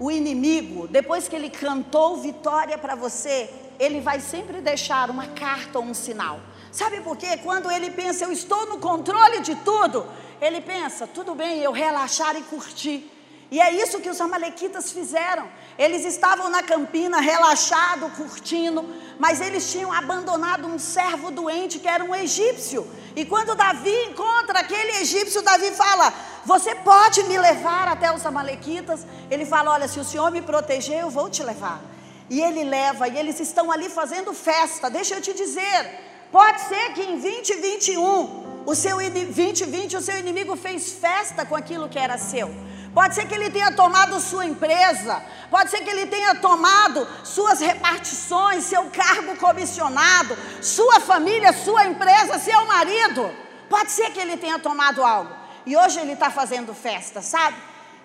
o 0.00 0.10
inimigo, 0.10 0.88
depois 0.88 1.28
que 1.28 1.36
ele 1.36 1.48
cantou 1.48 2.16
vitória 2.16 2.76
para 2.76 2.96
você, 2.96 3.48
ele 3.78 4.00
vai 4.00 4.18
sempre 4.18 4.60
deixar 4.60 5.08
uma 5.10 5.28
carta 5.28 5.78
ou 5.78 5.84
um 5.84 5.94
sinal. 5.94 6.40
Sabe 6.72 7.02
por 7.02 7.16
quê? 7.16 7.36
Quando 7.36 7.70
ele 7.70 7.92
pensa, 7.92 8.24
eu 8.24 8.32
estou 8.32 8.66
no 8.66 8.78
controle 8.78 9.42
de 9.42 9.54
tudo, 9.54 10.04
ele 10.40 10.60
pensa: 10.60 11.06
tudo 11.06 11.36
bem, 11.36 11.60
eu 11.60 11.70
relaxar 11.70 12.34
e 12.34 12.42
curtir. 12.42 13.08
E 13.50 13.60
é 13.60 13.72
isso 13.72 14.00
que 14.00 14.10
os 14.10 14.20
amalequitas 14.20 14.92
fizeram. 14.92 15.48
Eles 15.78 16.04
estavam 16.04 16.50
na 16.50 16.62
campina, 16.62 17.18
relaxado, 17.18 18.10
curtindo, 18.10 18.84
mas 19.18 19.40
eles 19.40 19.72
tinham 19.72 19.90
abandonado 19.90 20.66
um 20.66 20.78
servo 20.78 21.30
doente 21.30 21.78
que 21.78 21.88
era 21.88 22.04
um 22.04 22.14
egípcio. 22.14 22.86
E 23.16 23.24
quando 23.24 23.54
Davi 23.54 23.94
encontra 24.10 24.60
aquele 24.60 24.98
egípcio, 24.98 25.40
Davi 25.40 25.70
fala: 25.70 26.12
Você 26.44 26.74
pode 26.74 27.22
me 27.24 27.38
levar 27.38 27.88
até 27.88 28.14
os 28.14 28.26
amalequitas? 28.26 29.06
Ele 29.30 29.46
fala: 29.46 29.72
Olha, 29.72 29.88
se 29.88 29.98
o 29.98 30.04
senhor 30.04 30.30
me 30.30 30.42
proteger, 30.42 31.00
eu 31.00 31.10
vou 31.10 31.30
te 31.30 31.42
levar. 31.42 31.80
E 32.28 32.42
ele 32.42 32.62
leva, 32.64 33.08
e 33.08 33.16
eles 33.16 33.40
estão 33.40 33.72
ali 33.72 33.88
fazendo 33.88 34.34
festa. 34.34 34.90
Deixa 34.90 35.14
eu 35.14 35.20
te 35.22 35.32
dizer, 35.32 35.98
pode 36.30 36.60
ser 36.60 36.92
que 36.92 37.02
em 37.02 37.18
2021, 37.18 38.64
o 38.66 38.74
seu 38.74 38.96
2020, 38.96 39.96
o 39.96 40.02
seu 40.02 40.18
inimigo 40.18 40.54
fez 40.54 40.92
festa 40.92 41.46
com 41.46 41.56
aquilo 41.56 41.88
que 41.88 41.98
era 41.98 42.18
seu. 42.18 42.54
Pode 42.94 43.14
ser 43.14 43.26
que 43.26 43.34
ele 43.34 43.50
tenha 43.50 43.70
tomado 43.72 44.18
sua 44.20 44.46
empresa, 44.46 45.22
pode 45.50 45.70
ser 45.70 45.80
que 45.82 45.90
ele 45.90 46.06
tenha 46.06 46.34
tomado 46.34 47.06
suas 47.22 47.60
repartições, 47.60 48.64
seu 48.64 48.84
cargo 48.90 49.36
comissionado, 49.36 50.36
sua 50.62 50.98
família, 51.00 51.52
sua 51.52 51.86
empresa, 51.86 52.38
seu 52.38 52.66
marido. 52.66 53.30
Pode 53.68 53.90
ser 53.90 54.10
que 54.10 54.20
ele 54.20 54.36
tenha 54.36 54.58
tomado 54.58 55.04
algo. 55.04 55.32
E 55.66 55.76
hoje 55.76 56.00
ele 56.00 56.12
está 56.12 56.30
fazendo 56.30 56.74
festa, 56.74 57.20
sabe? 57.20 57.56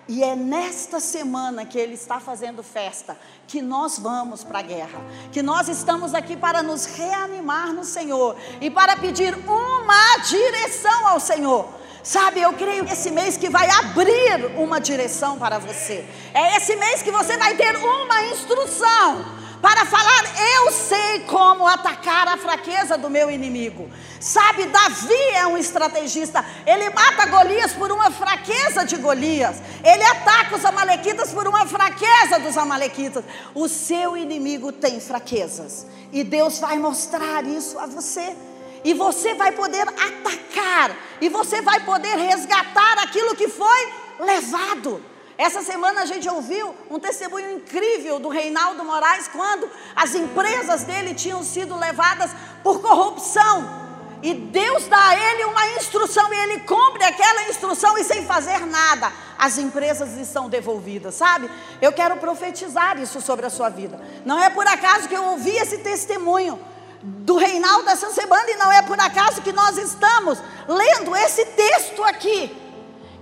E 0.06 0.22
é 0.22 0.36
nesta 0.36 1.00
semana 1.00 1.64
que 1.64 1.78
ele 1.78 1.94
está 1.94 2.20
fazendo 2.20 2.62
festa 2.62 3.16
que 3.46 3.62
nós 3.62 3.98
vamos 3.98 4.44
para 4.44 4.58
a 4.58 4.62
guerra, 4.62 5.00
que 5.32 5.42
nós 5.42 5.66
estamos 5.66 6.12
aqui 6.12 6.36
para 6.36 6.62
nos 6.62 6.84
reanimar 6.84 7.72
no 7.72 7.84
Senhor 7.84 8.36
e 8.60 8.70
para 8.70 8.96
pedir 8.96 9.34
uma 9.34 10.18
direção 10.28 11.06
ao 11.06 11.18
Senhor. 11.18 11.66
Sabe, 12.04 12.42
eu 12.42 12.52
creio 12.52 12.84
esse 12.84 13.10
mês 13.10 13.38
que 13.38 13.48
vai 13.48 13.66
abrir 13.70 14.58
uma 14.58 14.78
direção 14.78 15.38
para 15.38 15.58
você. 15.58 16.04
É 16.34 16.58
esse 16.58 16.76
mês 16.76 17.02
que 17.02 17.10
você 17.10 17.34
vai 17.38 17.54
ter 17.56 17.74
uma 17.76 18.22
instrução 18.24 19.24
para 19.62 19.86
falar: 19.86 20.24
eu 20.56 20.70
sei 20.70 21.20
como 21.20 21.66
atacar 21.66 22.28
a 22.28 22.36
fraqueza 22.36 22.98
do 22.98 23.08
meu 23.08 23.30
inimigo. 23.30 23.88
Sabe, 24.20 24.66
Davi 24.66 25.24
é 25.34 25.46
um 25.46 25.56
estrategista. 25.56 26.44
Ele 26.66 26.90
mata 26.90 27.24
Golias 27.24 27.72
por 27.72 27.90
uma 27.90 28.10
fraqueza 28.10 28.84
de 28.84 28.96
Golias. 28.96 29.62
Ele 29.82 30.04
ataca 30.04 30.56
os 30.56 30.64
amalequitas 30.66 31.32
por 31.32 31.48
uma 31.48 31.64
fraqueza 31.64 32.38
dos 32.38 32.58
amalequitas. 32.58 33.24
O 33.54 33.66
seu 33.66 34.14
inimigo 34.14 34.70
tem 34.72 35.00
fraquezas. 35.00 35.86
E 36.12 36.22
Deus 36.22 36.58
vai 36.58 36.78
mostrar 36.78 37.46
isso 37.46 37.78
a 37.78 37.86
você 37.86 38.36
e 38.84 38.92
você 38.92 39.34
vai 39.34 39.50
poder 39.52 39.88
atacar, 39.88 40.94
e 41.20 41.28
você 41.28 41.62
vai 41.62 41.80
poder 41.80 42.16
resgatar 42.16 42.98
aquilo 43.02 43.34
que 43.34 43.48
foi 43.48 43.92
levado. 44.20 45.02
Essa 45.36 45.62
semana 45.62 46.02
a 46.02 46.06
gente 46.06 46.28
ouviu 46.28 46.74
um 46.88 47.00
testemunho 47.00 47.50
incrível 47.50 48.20
do 48.20 48.28
Reinaldo 48.28 48.84
Moraes 48.84 49.26
quando 49.26 49.68
as 49.96 50.14
empresas 50.14 50.84
dele 50.84 51.14
tinham 51.14 51.42
sido 51.42 51.76
levadas 51.76 52.30
por 52.62 52.80
corrupção. 52.80 53.82
E 54.22 54.32
Deus 54.32 54.86
dá 54.86 55.08
a 55.08 55.16
ele 55.16 55.44
uma 55.44 55.66
instrução 55.72 56.32
e 56.32 56.36
ele 56.36 56.60
cumpre 56.60 57.04
aquela 57.04 57.48
instrução 57.48 57.98
e 57.98 58.04
sem 58.04 58.24
fazer 58.24 58.64
nada, 58.64 59.12
as 59.36 59.58
empresas 59.58 60.16
estão 60.16 60.48
devolvidas, 60.48 61.14
sabe? 61.14 61.50
Eu 61.82 61.92
quero 61.92 62.16
profetizar 62.16 62.98
isso 62.98 63.20
sobre 63.20 63.44
a 63.44 63.50
sua 63.50 63.68
vida. 63.68 64.00
Não 64.24 64.42
é 64.42 64.48
por 64.48 64.66
acaso 64.66 65.08
que 65.08 65.14
eu 65.14 65.24
ouvi 65.24 65.50
esse 65.50 65.78
testemunho 65.78 66.58
do 67.06 67.36
Reinaldo 67.36 67.90
essa 67.90 68.10
semana, 68.10 68.50
e 68.50 68.56
não 68.56 68.72
é 68.72 68.80
por 68.80 68.98
acaso 68.98 69.42
que 69.42 69.52
nós 69.52 69.76
estamos 69.76 70.38
lendo 70.66 71.14
esse 71.14 71.44
texto 71.44 72.02
aqui, 72.02 72.56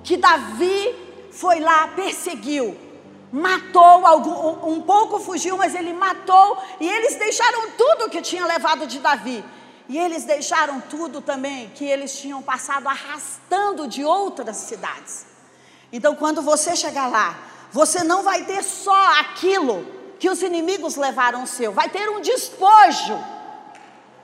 que 0.05 0.17
Davi 0.17 0.95
foi 1.33 1.59
lá, 1.59 1.89
perseguiu, 1.89 2.79
matou, 3.33 4.07
algum, 4.07 4.73
um 4.73 4.81
pouco 4.83 5.19
fugiu, 5.19 5.57
mas 5.57 5.75
ele 5.75 5.93
matou, 5.93 6.63
e 6.79 6.89
eles 6.89 7.17
deixaram 7.17 7.71
tudo 7.73 8.09
que 8.09 8.23
tinha 8.23 8.47
levado 8.47 8.87
de 8.87 9.01
Davi. 9.01 9.45
E 9.89 9.99
eles 9.99 10.25
deixaram 10.25 10.81
tudo 10.81 11.21
também 11.21 11.69
que 11.71 11.85
eles 11.85 12.17
tinham 12.17 12.41
passado 12.41 12.89
arrastando 12.89 13.89
de 13.89 14.05
outras 14.05 14.59
cidades. 14.59 15.27
Então, 15.93 16.15
quando 16.15 16.41
você 16.41 16.77
chegar 16.77 17.09
lá, 17.09 17.37
você 17.73 18.05
não 18.05 18.23
vai 18.23 18.45
ter 18.45 18.63
só 18.63 19.21
aquilo 19.21 19.85
que 20.21 20.31
os 20.31 20.41
inimigos 20.41 20.95
levaram 20.95 21.45
seu, 21.47 21.73
vai 21.73 21.89
ter 21.89 22.09
um 22.09 22.21
despojo 22.21 23.19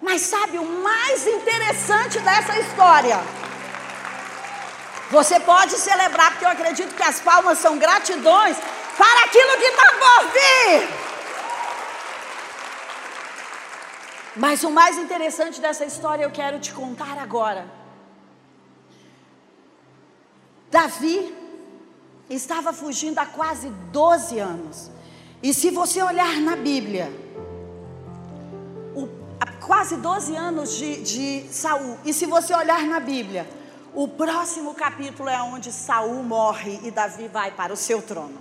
mas 0.00 0.22
sabe 0.22 0.58
o 0.58 0.64
mais 0.64 1.26
interessante 1.26 2.20
dessa 2.20 2.58
história? 2.58 3.18
Você 5.11 5.40
pode 5.40 5.72
celebrar, 5.76 6.30
porque 6.32 6.44
eu 6.44 6.50
acredito 6.50 6.94
que 6.94 7.02
as 7.02 7.20
palmas 7.20 7.58
são 7.58 7.78
gratidões 7.78 8.56
para 8.96 9.24
aquilo 9.24 9.58
que 9.58 9.64
está 9.64 9.92
por 9.92 10.20
vir. 10.32 10.88
Mas 14.37 14.62
o 14.62 14.70
mais 14.70 14.96
interessante 14.98 15.61
dessa 15.61 15.84
história 15.84 16.24
eu 16.24 16.30
quero 16.30 16.61
te 16.61 16.72
contar 16.72 17.18
agora. 17.18 17.66
Davi 20.70 21.34
estava 22.28 22.72
fugindo 22.72 23.18
há 23.18 23.26
quase 23.26 23.68
12 23.90 24.38
anos. 24.38 24.90
E 25.42 25.54
se 25.54 25.70
você 25.70 26.02
olhar 26.02 26.37
na 26.40 26.54
Bíblia, 26.54 27.11
quase 29.68 29.96
12 29.96 30.35
anos 30.35 30.74
de, 30.74 31.02
de 31.02 31.52
Saul. 31.52 31.98
E 32.02 32.14
se 32.14 32.24
você 32.24 32.54
olhar 32.54 32.85
na 32.85 32.98
Bíblia, 32.98 33.46
o 33.94 34.09
próximo 34.09 34.72
capítulo 34.72 35.28
é 35.28 35.42
onde 35.42 35.70
Saul 35.70 36.22
morre 36.22 36.81
e 36.83 36.90
Davi 36.90 37.28
vai 37.28 37.50
para 37.50 37.70
o 37.70 37.76
seu 37.76 38.00
trono. 38.00 38.38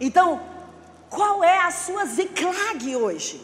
Então, 0.00 0.40
qual 1.08 1.44
é 1.44 1.60
a 1.60 1.70
sua 1.70 2.04
Ziklag 2.04 2.96
hoje? 2.96 3.40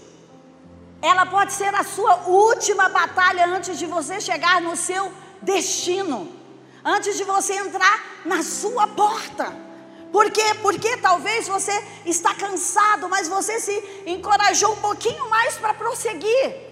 Ela 1.01 1.25
pode 1.25 1.53
ser 1.53 1.73
a 1.73 1.85
sua 1.85 2.27
última 2.27 2.89
batalha 2.89 3.47
antes 3.47 3.79
de 3.79 3.87
você 3.87 4.21
chegar 4.21 4.61
no 4.61 4.75
seu 4.75 5.13
destino, 5.41 6.29
antes 6.85 7.17
de 7.17 7.23
você 7.23 7.55
entrar 7.55 8.05
na 8.25 8.43
sua 8.43 8.89
porta. 8.89 9.57
Por 10.11 10.29
quê? 10.29 10.55
Porque 10.61 10.97
talvez 10.97 11.47
você 11.47 11.73
está 12.05 12.35
cansado, 12.35 13.09
mas 13.09 13.29
você 13.29 13.61
se 13.61 14.03
encorajou 14.07 14.73
um 14.73 14.81
pouquinho 14.81 15.31
mais 15.31 15.55
para 15.55 15.73
prosseguir. 15.73 16.72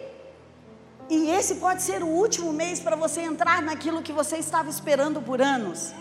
E 1.11 1.29
esse 1.33 1.57
pode 1.57 1.83
ser 1.83 2.05
o 2.05 2.07
último 2.07 2.53
mês 2.53 2.79
para 2.79 2.95
você 2.95 3.23
entrar 3.23 3.61
naquilo 3.61 4.01
que 4.01 4.13
você 4.13 4.37
estava 4.37 4.71
esperando 4.71 5.21
por 5.21 5.43
anos. 5.43 5.93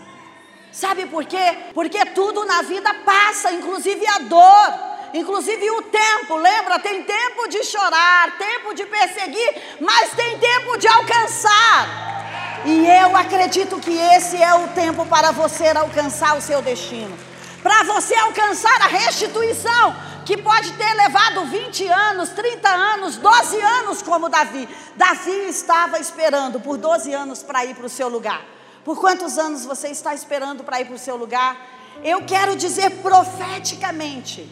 Sabe 0.70 1.04
por 1.06 1.24
quê? 1.24 1.46
Porque 1.74 1.98
tudo 2.06 2.44
na 2.44 2.62
vida 2.62 2.94
passa, 3.04 3.50
inclusive 3.50 4.06
a 4.06 4.18
dor, 4.20 4.68
inclusive 5.12 5.68
o 5.68 5.82
tempo. 5.82 6.36
Lembra? 6.36 6.78
Tem 6.78 7.02
tempo 7.02 7.48
de 7.48 7.64
chorar, 7.64 8.38
tempo 8.38 8.72
de 8.72 8.86
perseguir, 8.86 9.50
mas 9.80 10.12
tem 10.12 10.38
tempo 10.38 10.78
de 10.78 10.86
alcançar. 10.86 12.62
E 12.64 12.86
eu 12.86 13.16
acredito 13.16 13.80
que 13.80 13.96
esse 14.14 14.40
é 14.40 14.54
o 14.54 14.68
tempo 14.68 15.04
para 15.06 15.32
você 15.32 15.70
alcançar 15.70 16.36
o 16.36 16.40
seu 16.40 16.62
destino. 16.62 17.18
Para 17.64 17.82
você 17.82 18.14
alcançar 18.14 18.80
a 18.80 18.86
restituição 18.86 19.96
que 20.30 20.36
pode 20.36 20.70
ter 20.74 20.94
levado 20.94 21.44
20 21.44 21.88
anos, 21.88 22.28
30 22.28 22.68
anos, 22.68 23.16
12 23.16 23.60
anos, 23.60 24.00
como 24.00 24.28
Davi. 24.28 24.68
Davi 24.94 25.48
estava 25.48 25.98
esperando 25.98 26.60
por 26.60 26.78
12 26.78 27.12
anos 27.12 27.42
para 27.42 27.64
ir 27.64 27.74
para 27.74 27.86
o 27.86 27.88
seu 27.88 28.08
lugar. 28.08 28.40
Por 28.84 29.00
quantos 29.00 29.38
anos 29.38 29.64
você 29.64 29.88
está 29.88 30.14
esperando 30.14 30.62
para 30.62 30.80
ir 30.80 30.84
para 30.84 30.94
o 30.94 30.98
seu 31.00 31.16
lugar? 31.16 31.56
Eu 32.04 32.24
quero 32.24 32.54
dizer 32.54 33.02
profeticamente 33.02 34.48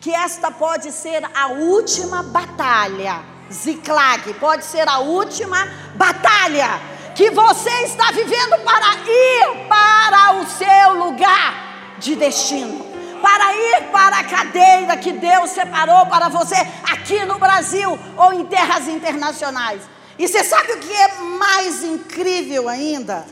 que 0.00 0.14
esta 0.14 0.52
pode 0.52 0.92
ser 0.92 1.28
a 1.34 1.48
última 1.48 2.22
batalha, 2.22 3.24
Ziklag, 3.52 4.34
pode 4.34 4.64
ser 4.64 4.88
a 4.88 5.00
última 5.00 5.66
batalha 5.96 6.80
que 7.16 7.28
você 7.28 7.72
está 7.86 8.12
vivendo 8.12 8.56
para 8.64 8.94
ir 9.04 9.66
para 9.68 10.34
o 10.34 10.46
seu 10.46 10.94
lugar 10.94 11.96
de 11.98 12.14
destino 12.14 12.91
para 13.22 13.54
ir 13.54 13.90
para 13.92 14.18
a 14.18 14.24
cadeira 14.24 14.96
que 14.96 15.12
Deus 15.12 15.50
separou 15.50 16.04
para 16.06 16.28
você 16.28 16.56
aqui 16.90 17.24
no 17.24 17.38
Brasil 17.38 17.98
ou 18.16 18.32
em 18.32 18.44
terras 18.44 18.88
internacionais. 18.88 19.80
E 20.18 20.28
você 20.28 20.42
sabe 20.44 20.72
o 20.72 20.78
que 20.78 20.92
é 20.92 21.18
mais 21.20 21.82
incrível 21.84 22.68
ainda? 22.68 23.24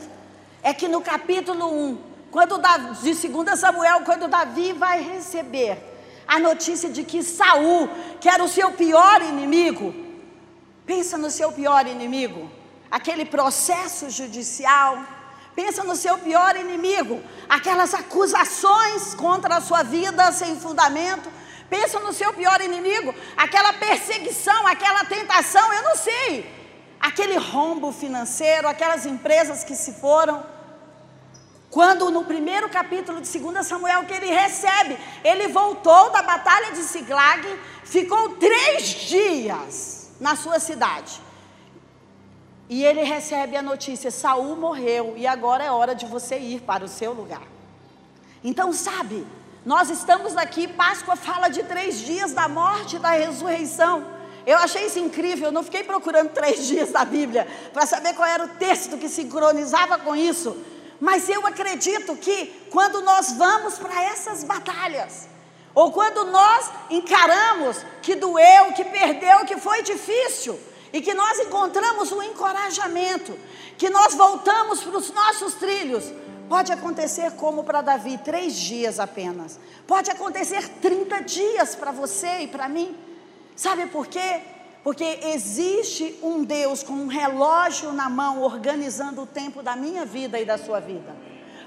É 0.63 0.73
que 0.73 0.87
no 0.87 1.01
capítulo 1.01 1.71
1, 1.71 1.97
quando 2.31 2.57
Davi, 2.57 3.13
de 3.13 3.27
2 3.27 3.59
Samuel, 3.59 4.01
quando 4.01 4.27
Davi 4.27 4.73
vai 4.73 5.01
receber 5.01 5.77
a 6.27 6.39
notícia 6.39 6.89
de 6.89 7.03
que 7.03 7.21
Saul, 7.21 7.89
que 8.19 8.29
era 8.29 8.43
o 8.43 8.47
seu 8.47 8.71
pior 8.71 9.21
inimigo, 9.21 9.93
pensa 10.85 11.17
no 11.17 11.29
seu 11.29 11.51
pior 11.51 11.85
inimigo, 11.85 12.49
aquele 12.89 13.25
processo 13.25 14.09
judicial, 14.09 14.97
Pensa 15.55 15.83
no 15.83 15.95
seu 15.95 16.17
pior 16.17 16.55
inimigo, 16.55 17.21
aquelas 17.49 17.93
acusações 17.93 19.13
contra 19.13 19.57
a 19.57 19.61
sua 19.61 19.83
vida 19.83 20.31
sem 20.31 20.59
fundamento. 20.59 21.29
Pensa 21.69 21.99
no 21.99 22.13
seu 22.13 22.33
pior 22.33 22.61
inimigo, 22.61 23.13
aquela 23.35 23.73
perseguição, 23.73 24.67
aquela 24.67 25.05
tentação, 25.05 25.71
eu 25.73 25.83
não 25.83 25.95
sei. 25.95 26.61
Aquele 26.99 27.37
rombo 27.37 27.91
financeiro, 27.91 28.67
aquelas 28.67 29.05
empresas 29.05 29.63
que 29.63 29.75
se 29.75 29.93
foram. 29.93 30.45
Quando 31.69 32.11
no 32.11 32.25
primeiro 32.25 32.67
capítulo 32.69 33.21
de 33.21 33.39
2 33.39 33.65
Samuel 33.65 34.03
que 34.03 34.13
ele 34.13 34.27
recebe, 34.27 34.97
ele 35.23 35.47
voltou 35.47 36.11
da 36.11 36.21
batalha 36.21 36.73
de 36.73 36.83
Siglag, 36.83 37.59
ficou 37.85 38.35
três 38.35 38.83
dias 38.83 40.11
na 40.19 40.35
sua 40.35 40.59
cidade. 40.59 41.30
E 42.71 42.85
ele 42.85 43.03
recebe 43.03 43.57
a 43.57 43.61
notícia: 43.61 44.09
Saul 44.09 44.55
morreu 44.55 45.15
e 45.17 45.27
agora 45.27 45.61
é 45.61 45.69
hora 45.69 45.93
de 45.93 46.05
você 46.05 46.37
ir 46.37 46.61
para 46.61 46.85
o 46.85 46.87
seu 46.87 47.11
lugar. 47.11 47.43
Então, 48.41 48.71
sabe, 48.71 49.27
nós 49.65 49.89
estamos 49.89 50.37
aqui, 50.37 50.69
Páscoa 50.69 51.17
fala 51.17 51.49
de 51.49 51.63
três 51.63 51.99
dias 51.99 52.31
da 52.31 52.47
morte 52.47 52.95
e 52.95 52.99
da 52.99 53.09
ressurreição. 53.09 54.07
Eu 54.47 54.57
achei 54.57 54.85
isso 54.85 54.99
incrível, 54.99 55.47
eu 55.47 55.51
não 55.51 55.63
fiquei 55.63 55.83
procurando 55.83 56.29
três 56.33 56.65
dias 56.65 56.93
da 56.93 57.03
Bíblia 57.03 57.45
para 57.73 57.85
saber 57.85 58.13
qual 58.13 58.27
era 58.29 58.45
o 58.45 58.47
texto 58.47 58.97
que 58.97 59.09
sincronizava 59.09 59.99
com 59.99 60.15
isso. 60.15 60.55
Mas 60.97 61.27
eu 61.27 61.45
acredito 61.45 62.15
que 62.15 62.67
quando 62.71 63.01
nós 63.01 63.33
vamos 63.33 63.77
para 63.79 64.01
essas 64.01 64.45
batalhas, 64.45 65.27
ou 65.75 65.91
quando 65.91 66.23
nós 66.31 66.71
encaramos 66.89 67.85
que 68.01 68.15
doeu, 68.15 68.71
que 68.73 68.85
perdeu, 68.85 69.39
que 69.39 69.57
foi 69.57 69.83
difícil, 69.83 70.57
e 70.93 71.01
que 71.01 71.13
nós 71.13 71.39
encontramos 71.39 72.11
um 72.11 72.21
encorajamento, 72.21 73.37
que 73.77 73.89
nós 73.89 74.13
voltamos 74.13 74.81
para 74.81 74.97
os 74.97 75.11
nossos 75.11 75.53
trilhos, 75.55 76.11
pode 76.49 76.71
acontecer 76.71 77.31
como 77.31 77.63
para 77.63 77.81
Davi, 77.81 78.17
três 78.17 78.55
dias 78.55 78.99
apenas, 78.99 79.59
pode 79.87 80.11
acontecer 80.11 80.67
30 80.81 81.21
dias 81.21 81.75
para 81.75 81.91
você 81.91 82.41
e 82.41 82.47
para 82.47 82.67
mim. 82.67 82.95
Sabe 83.55 83.85
por 83.85 84.07
quê? 84.07 84.41
Porque 84.83 85.19
existe 85.25 86.19
um 86.21 86.43
Deus 86.43 86.83
com 86.83 86.93
um 86.93 87.07
relógio 87.07 87.93
na 87.93 88.09
mão 88.09 88.41
organizando 88.41 89.21
o 89.21 89.27
tempo 89.27 89.61
da 89.61 89.75
minha 89.75 90.05
vida 90.05 90.39
e 90.39 90.45
da 90.45 90.57
sua 90.57 90.79
vida. 90.79 91.15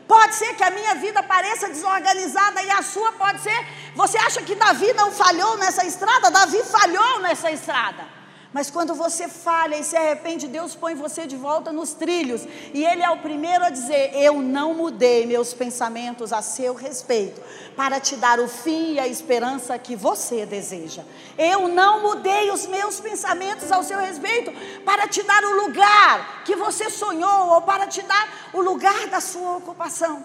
Pode 0.06 0.34
ser 0.34 0.54
que 0.54 0.62
a 0.62 0.70
minha 0.70 0.94
vida 0.96 1.22
pareça 1.22 1.68
desorganizada 1.68 2.62
e 2.62 2.70
a 2.70 2.82
sua 2.82 3.12
pode 3.12 3.40
ser. 3.40 3.66
Você 3.94 4.18
acha 4.18 4.42
que 4.42 4.54
Davi 4.54 4.92
não 4.92 5.10
falhou 5.10 5.56
nessa 5.56 5.86
estrada? 5.86 6.30
Davi 6.30 6.62
falhou 6.62 7.20
nessa 7.20 7.50
estrada. 7.50 8.13
Mas 8.54 8.70
quando 8.70 8.94
você 8.94 9.26
falha 9.26 9.76
e 9.76 9.82
se 9.82 9.96
arrepende, 9.96 10.46
Deus 10.46 10.76
põe 10.76 10.94
você 10.94 11.26
de 11.26 11.36
volta 11.36 11.72
nos 11.72 11.92
trilhos. 11.92 12.46
E 12.72 12.84
Ele 12.84 13.02
é 13.02 13.10
o 13.10 13.18
primeiro 13.18 13.64
a 13.64 13.68
dizer: 13.68 14.12
Eu 14.14 14.34
não 14.40 14.72
mudei 14.72 15.26
meus 15.26 15.52
pensamentos 15.52 16.32
a 16.32 16.40
seu 16.40 16.72
respeito, 16.72 17.42
para 17.74 17.98
te 17.98 18.14
dar 18.14 18.38
o 18.38 18.46
fim 18.46 18.92
e 18.92 19.00
a 19.00 19.08
esperança 19.08 19.76
que 19.76 19.96
você 19.96 20.46
deseja. 20.46 21.02
Eu 21.36 21.66
não 21.66 22.00
mudei 22.00 22.52
os 22.52 22.64
meus 22.68 23.00
pensamentos 23.00 23.72
ao 23.72 23.82
seu 23.82 23.98
respeito, 23.98 24.52
para 24.84 25.08
te 25.08 25.24
dar 25.24 25.42
o 25.42 25.62
lugar 25.64 26.44
que 26.44 26.54
você 26.54 26.88
sonhou, 26.88 27.54
ou 27.54 27.62
para 27.62 27.88
te 27.88 28.02
dar 28.02 28.50
o 28.52 28.60
lugar 28.60 29.08
da 29.08 29.20
sua 29.20 29.56
ocupação. 29.56 30.22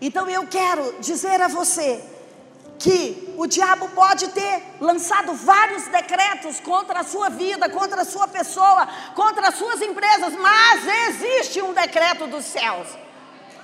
Então 0.00 0.28
eu 0.28 0.44
quero 0.48 0.96
dizer 0.98 1.40
a 1.40 1.46
você 1.46 2.02
que 2.80 3.23
o 3.36 3.46
diabo 3.46 3.88
pode 3.90 4.28
ter 4.28 4.62
lançado 4.80 5.32
vários 5.34 5.86
decretos 5.88 6.60
contra 6.60 7.00
a 7.00 7.04
sua 7.04 7.28
vida, 7.28 7.68
contra 7.68 8.02
a 8.02 8.04
sua 8.04 8.28
pessoa, 8.28 8.88
contra 9.14 9.48
as 9.48 9.56
suas 9.56 9.80
empresas, 9.82 10.34
mas 10.34 10.82
existe 11.08 11.60
um 11.60 11.72
decreto 11.72 12.26
dos 12.26 12.44
céus. 12.44 12.88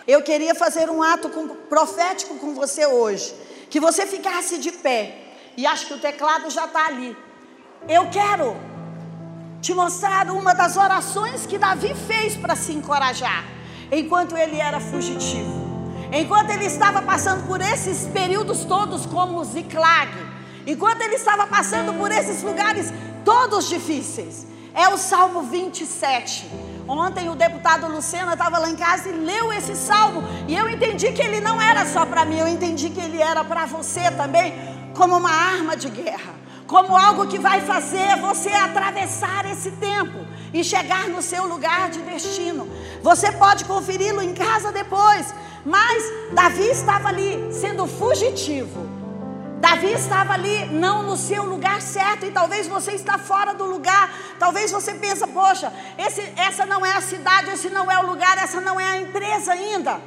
Eu 0.06 0.22
queria 0.22 0.54
fazer 0.54 0.90
um 0.90 1.02
ato 1.02 1.28
com, 1.28 1.48
profético 1.48 2.36
com 2.38 2.54
você 2.54 2.86
hoje, 2.86 3.34
que 3.68 3.78
você 3.78 4.06
ficasse 4.06 4.58
de 4.58 4.72
pé, 4.72 5.16
e 5.56 5.66
acho 5.66 5.86
que 5.86 5.94
o 5.94 6.00
teclado 6.00 6.50
já 6.50 6.64
está 6.64 6.86
ali. 6.86 7.16
Eu 7.88 8.10
quero 8.10 8.56
te 9.60 9.72
mostrar 9.74 10.30
uma 10.30 10.54
das 10.54 10.76
orações 10.76 11.46
que 11.46 11.58
Davi 11.58 11.94
fez 11.94 12.36
para 12.36 12.56
se 12.56 12.72
encorajar, 12.72 13.44
enquanto 13.92 14.36
ele 14.36 14.58
era 14.58 14.80
fugitivo. 14.80 15.69
Enquanto 16.12 16.50
ele 16.50 16.64
estava 16.64 17.00
passando 17.02 17.46
por 17.46 17.60
esses 17.60 18.08
períodos 18.08 18.64
todos, 18.64 19.06
como 19.06 19.44
Ziclag, 19.44 20.10
enquanto 20.66 21.02
ele 21.02 21.14
estava 21.14 21.46
passando 21.46 21.94
por 21.94 22.10
esses 22.10 22.42
lugares 22.42 22.92
todos 23.24 23.68
difíceis, 23.68 24.44
é 24.74 24.88
o 24.88 24.98
Salmo 24.98 25.42
27. 25.42 26.50
Ontem 26.88 27.28
o 27.28 27.36
deputado 27.36 27.86
Lucena 27.86 28.32
estava 28.32 28.58
lá 28.58 28.68
em 28.68 28.74
casa 28.74 29.08
e 29.08 29.12
leu 29.12 29.52
esse 29.52 29.76
salmo, 29.76 30.24
e 30.48 30.56
eu 30.56 30.68
entendi 30.68 31.12
que 31.12 31.22
ele 31.22 31.40
não 31.40 31.62
era 31.62 31.86
só 31.86 32.04
para 32.04 32.24
mim, 32.24 32.38
eu 32.38 32.48
entendi 32.48 32.90
que 32.90 33.00
ele 33.00 33.22
era 33.22 33.44
para 33.44 33.66
você 33.66 34.10
também, 34.10 34.52
como 34.94 35.16
uma 35.16 35.30
arma 35.30 35.76
de 35.76 35.88
guerra, 35.88 36.34
como 36.66 36.96
algo 36.96 37.28
que 37.28 37.38
vai 37.38 37.60
fazer 37.60 38.16
você 38.20 38.50
atravessar 38.50 39.46
esse 39.46 39.70
tempo 39.72 40.18
e 40.52 40.64
chegar 40.64 41.08
no 41.08 41.22
seu 41.22 41.46
lugar 41.46 41.90
de 41.90 42.00
destino. 42.02 42.68
Você 43.00 43.30
pode 43.30 43.64
conferi-lo 43.64 44.20
em 44.20 44.34
casa 44.34 44.72
depois, 44.72 45.32
mas 45.64 46.04
Davi 46.32 46.68
estava 46.68 47.08
ali 47.08 47.52
sendo 47.52 47.86
fugitivo. 47.86 48.88
Davi 49.60 49.92
estava 49.92 50.32
ali 50.32 50.66
não 50.66 51.02
no 51.02 51.16
seu 51.16 51.44
lugar 51.44 51.82
certo 51.82 52.24
e 52.24 52.30
talvez 52.30 52.66
você 52.66 52.92
está 52.92 53.18
fora 53.18 53.52
do 53.52 53.64
lugar. 53.64 54.10
Talvez 54.38 54.72
você 54.72 54.94
pense, 54.94 55.26
poxa, 55.26 55.70
esse, 55.98 56.22
essa 56.36 56.64
não 56.64 56.84
é 56.84 56.92
a 56.92 57.00
cidade, 57.02 57.50
esse 57.50 57.68
não 57.68 57.90
é 57.90 57.98
o 57.98 58.06
lugar, 58.06 58.38
essa 58.38 58.60
não 58.60 58.80
é 58.80 58.84
a 58.84 58.96
empresa 58.98 59.52
ainda. 59.52 60.00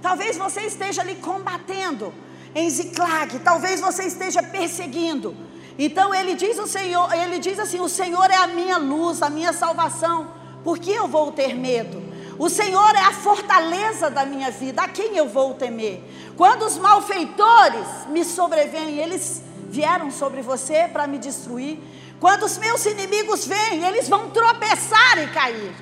Talvez 0.00 0.38
você 0.38 0.60
esteja 0.60 1.02
ali 1.02 1.16
combatendo 1.16 2.14
em 2.54 2.70
Ziclag, 2.70 3.38
talvez 3.40 3.80
você 3.80 4.04
esteja 4.04 4.42
perseguindo. 4.42 5.36
Então 5.76 6.14
ele 6.14 6.34
diz 6.34 6.58
o 6.58 6.66
Senhor, 6.66 7.12
ele 7.12 7.38
diz 7.38 7.58
assim: 7.58 7.80
"O 7.80 7.88
Senhor 7.88 8.30
é 8.30 8.36
a 8.36 8.46
minha 8.46 8.78
luz, 8.78 9.22
a 9.22 9.30
minha 9.30 9.52
salvação. 9.52 10.32
Por 10.62 10.78
que 10.78 10.92
eu 10.92 11.08
vou 11.08 11.32
ter 11.32 11.54
medo? 11.54 12.09
O 12.40 12.48
Senhor 12.48 12.96
é 12.96 13.00
a 13.00 13.12
fortaleza 13.12 14.08
da 14.08 14.24
minha 14.24 14.50
vida, 14.50 14.80
a 14.80 14.88
quem 14.88 15.14
eu 15.14 15.28
vou 15.28 15.52
temer? 15.52 16.02
Quando 16.38 16.64
os 16.64 16.78
malfeitores 16.78 17.86
me 18.08 18.24
sobrevêm, 18.24 18.96
eles 18.96 19.42
vieram 19.68 20.10
sobre 20.10 20.40
você 20.40 20.88
para 20.90 21.06
me 21.06 21.18
destruir. 21.18 21.78
Quando 22.18 22.44
os 22.44 22.56
meus 22.56 22.86
inimigos 22.86 23.46
vêm, 23.46 23.84
eles 23.84 24.08
vão 24.08 24.30
tropeçar 24.30 25.18
e 25.18 25.26
cair. 25.26 25.74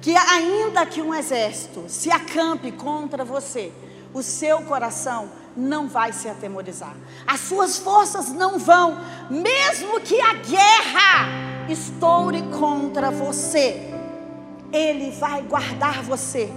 Que 0.00 0.14
ainda 0.16 0.86
que 0.86 1.02
um 1.02 1.12
exército 1.12 1.86
se 1.88 2.08
acampe 2.08 2.70
contra 2.70 3.24
você, 3.24 3.72
o 4.14 4.22
seu 4.22 4.62
coração 4.62 5.28
não 5.56 5.88
vai 5.88 6.12
se 6.12 6.28
atemorizar. 6.28 6.94
As 7.26 7.40
suas 7.40 7.78
forças 7.78 8.28
não 8.28 8.60
vão, 8.60 8.96
mesmo 9.28 10.00
que 10.00 10.20
a 10.20 10.34
guerra 10.34 11.68
estoure 11.68 12.42
contra 12.44 13.10
você. 13.10 13.89
Ele 14.72 15.10
vai 15.10 15.42
guardar 15.42 16.02
você. 16.02 16.50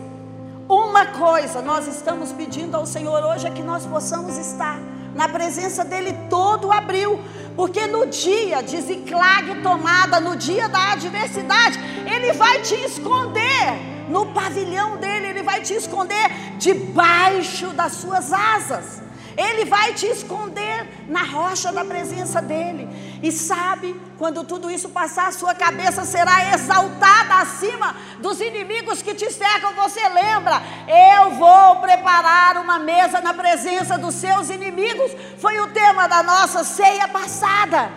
Uma 0.69 1.05
coisa 1.07 1.61
nós 1.61 1.87
estamos 1.87 2.31
pedindo 2.31 2.75
ao 2.75 2.85
Senhor 2.85 3.23
hoje 3.23 3.47
é 3.47 3.49
que 3.49 3.61
nós 3.61 3.85
possamos 3.85 4.37
estar 4.37 4.79
na 5.13 5.27
presença 5.27 5.83
dele 5.83 6.13
todo 6.29 6.71
abril, 6.71 7.19
porque 7.55 7.85
no 7.85 8.07
dia 8.07 8.61
de 8.61 8.81
Ziclag 8.81 9.61
tomada, 9.61 10.19
no 10.19 10.35
dia 10.35 10.67
da 10.67 10.93
adversidade, 10.93 11.79
ele 12.05 12.33
vai 12.33 12.61
te 12.61 12.75
esconder 12.75 13.93
no 14.09 14.27
pavilhão 14.27 14.97
dele, 14.97 15.27
ele 15.27 15.43
vai 15.43 15.61
te 15.61 15.73
esconder 15.73 16.29
debaixo 16.57 17.67
das 17.67 17.93
suas 17.93 18.31
asas. 18.31 19.01
Ele 19.37 19.65
vai 19.65 19.93
te 19.93 20.05
esconder 20.05 21.05
na 21.07 21.23
rocha 21.23 21.71
da 21.71 21.83
presença 21.83 22.41
dele. 22.41 22.87
E 23.21 23.31
sabe, 23.31 23.95
quando 24.17 24.43
tudo 24.43 24.69
isso 24.69 24.89
passar, 24.89 25.31
sua 25.33 25.55
cabeça 25.55 26.05
será 26.05 26.53
exaltada 26.53 27.35
acima 27.35 27.95
dos 28.19 28.39
inimigos 28.39 29.01
que 29.01 29.13
te 29.13 29.31
cercam. 29.31 29.73
Você 29.73 30.07
lembra? 30.09 30.61
Eu 30.87 31.31
vou 31.31 31.77
preparar 31.77 32.57
uma 32.57 32.79
mesa 32.79 33.21
na 33.21 33.33
presença 33.33 33.97
dos 33.97 34.15
seus 34.15 34.49
inimigos. 34.49 35.11
Foi 35.37 35.59
o 35.59 35.67
tema 35.67 36.07
da 36.07 36.21
nossa 36.21 36.63
ceia 36.63 37.07
passada. 37.07 37.91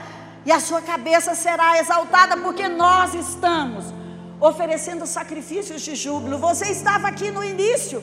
E 0.44 0.53
a 0.53 0.61
sua 0.61 0.81
cabeça 0.81 1.35
será 1.35 1.79
exaltada 1.79 2.37
porque 2.37 2.68
nós 2.68 3.14
estamos 3.14 3.85
oferecendo 4.40 5.07
sacrifícios 5.07 5.83
de 5.83 5.94
júbilo. 5.94 6.38
Você 6.38 6.70
estava 6.70 7.09
aqui 7.09 7.31
no 7.31 7.42
início 7.42 8.03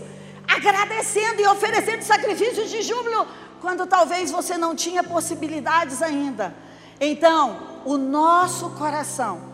agradecendo 0.56 1.42
e 1.42 1.48
oferecendo 1.48 2.02
sacrifícios 2.04 2.70
de 2.70 2.82
júbilo, 2.82 3.28
quando 3.62 3.86
talvez 3.88 4.32
você 4.32 4.58
não 4.58 4.76
tinha 4.76 5.04
possibilidades 5.04 6.02
ainda. 6.02 6.54
Então, 7.00 7.60
o 7.86 7.98
nosso 7.98 8.70
coração 8.72 9.54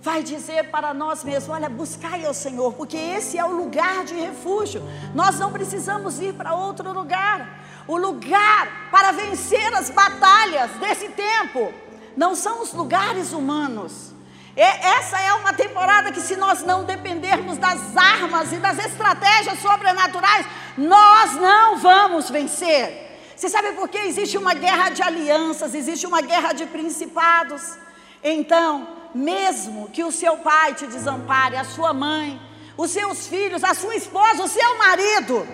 vai 0.00 0.22
dizer 0.22 0.70
para 0.70 0.92
nós 0.92 1.24
mesmos: 1.24 1.48
olha, 1.48 1.68
buscai 1.68 2.24
ao 2.24 2.34
Senhor, 2.34 2.72
porque 2.74 2.96
esse 2.96 3.38
é 3.38 3.44
o 3.44 3.52
lugar 3.52 4.04
de 4.04 4.14
refúgio. 4.14 4.82
Nós 5.14 5.38
não 5.38 5.52
precisamos 5.52 6.20
ir 6.20 6.34
para 6.34 6.54
outro 6.54 6.92
lugar. 6.92 7.64
O 7.86 7.96
lugar 7.96 8.88
para 8.90 9.12
vencer 9.12 9.72
as 9.74 9.90
batalhas 9.90 10.70
desse 10.72 11.08
tempo 11.08 11.72
não 12.16 12.34
são 12.34 12.62
os 12.62 12.72
lugares 12.72 13.32
humanos 13.32 14.15
essa 14.62 15.20
é 15.20 15.34
uma 15.34 15.52
temporada 15.52 16.10
que, 16.10 16.20
se 16.20 16.34
nós 16.36 16.62
não 16.62 16.84
dependermos 16.84 17.58
das 17.58 17.96
armas 17.96 18.52
e 18.52 18.56
das 18.56 18.78
estratégias 18.78 19.58
sobrenaturais, 19.58 20.46
nós 20.78 21.34
não 21.34 21.76
vamos 21.76 22.30
vencer. 22.30 23.04
Você 23.36 23.50
sabe 23.50 23.72
por 23.72 23.88
que 23.88 23.98
existe 23.98 24.38
uma 24.38 24.54
guerra 24.54 24.88
de 24.88 25.02
alianças, 25.02 25.74
existe 25.74 26.06
uma 26.06 26.22
guerra 26.22 26.54
de 26.54 26.64
principados? 26.64 27.76
Então, 28.24 28.88
mesmo 29.14 29.90
que 29.90 30.02
o 30.02 30.10
seu 30.10 30.38
pai 30.38 30.72
te 30.72 30.86
desampare, 30.86 31.56
a 31.56 31.64
sua 31.64 31.92
mãe, 31.92 32.40
os 32.78 32.90
seus 32.90 33.26
filhos, 33.26 33.62
a 33.62 33.74
sua 33.74 33.94
esposa, 33.94 34.42
o 34.42 34.48
seu 34.48 34.78
marido, 34.78 35.46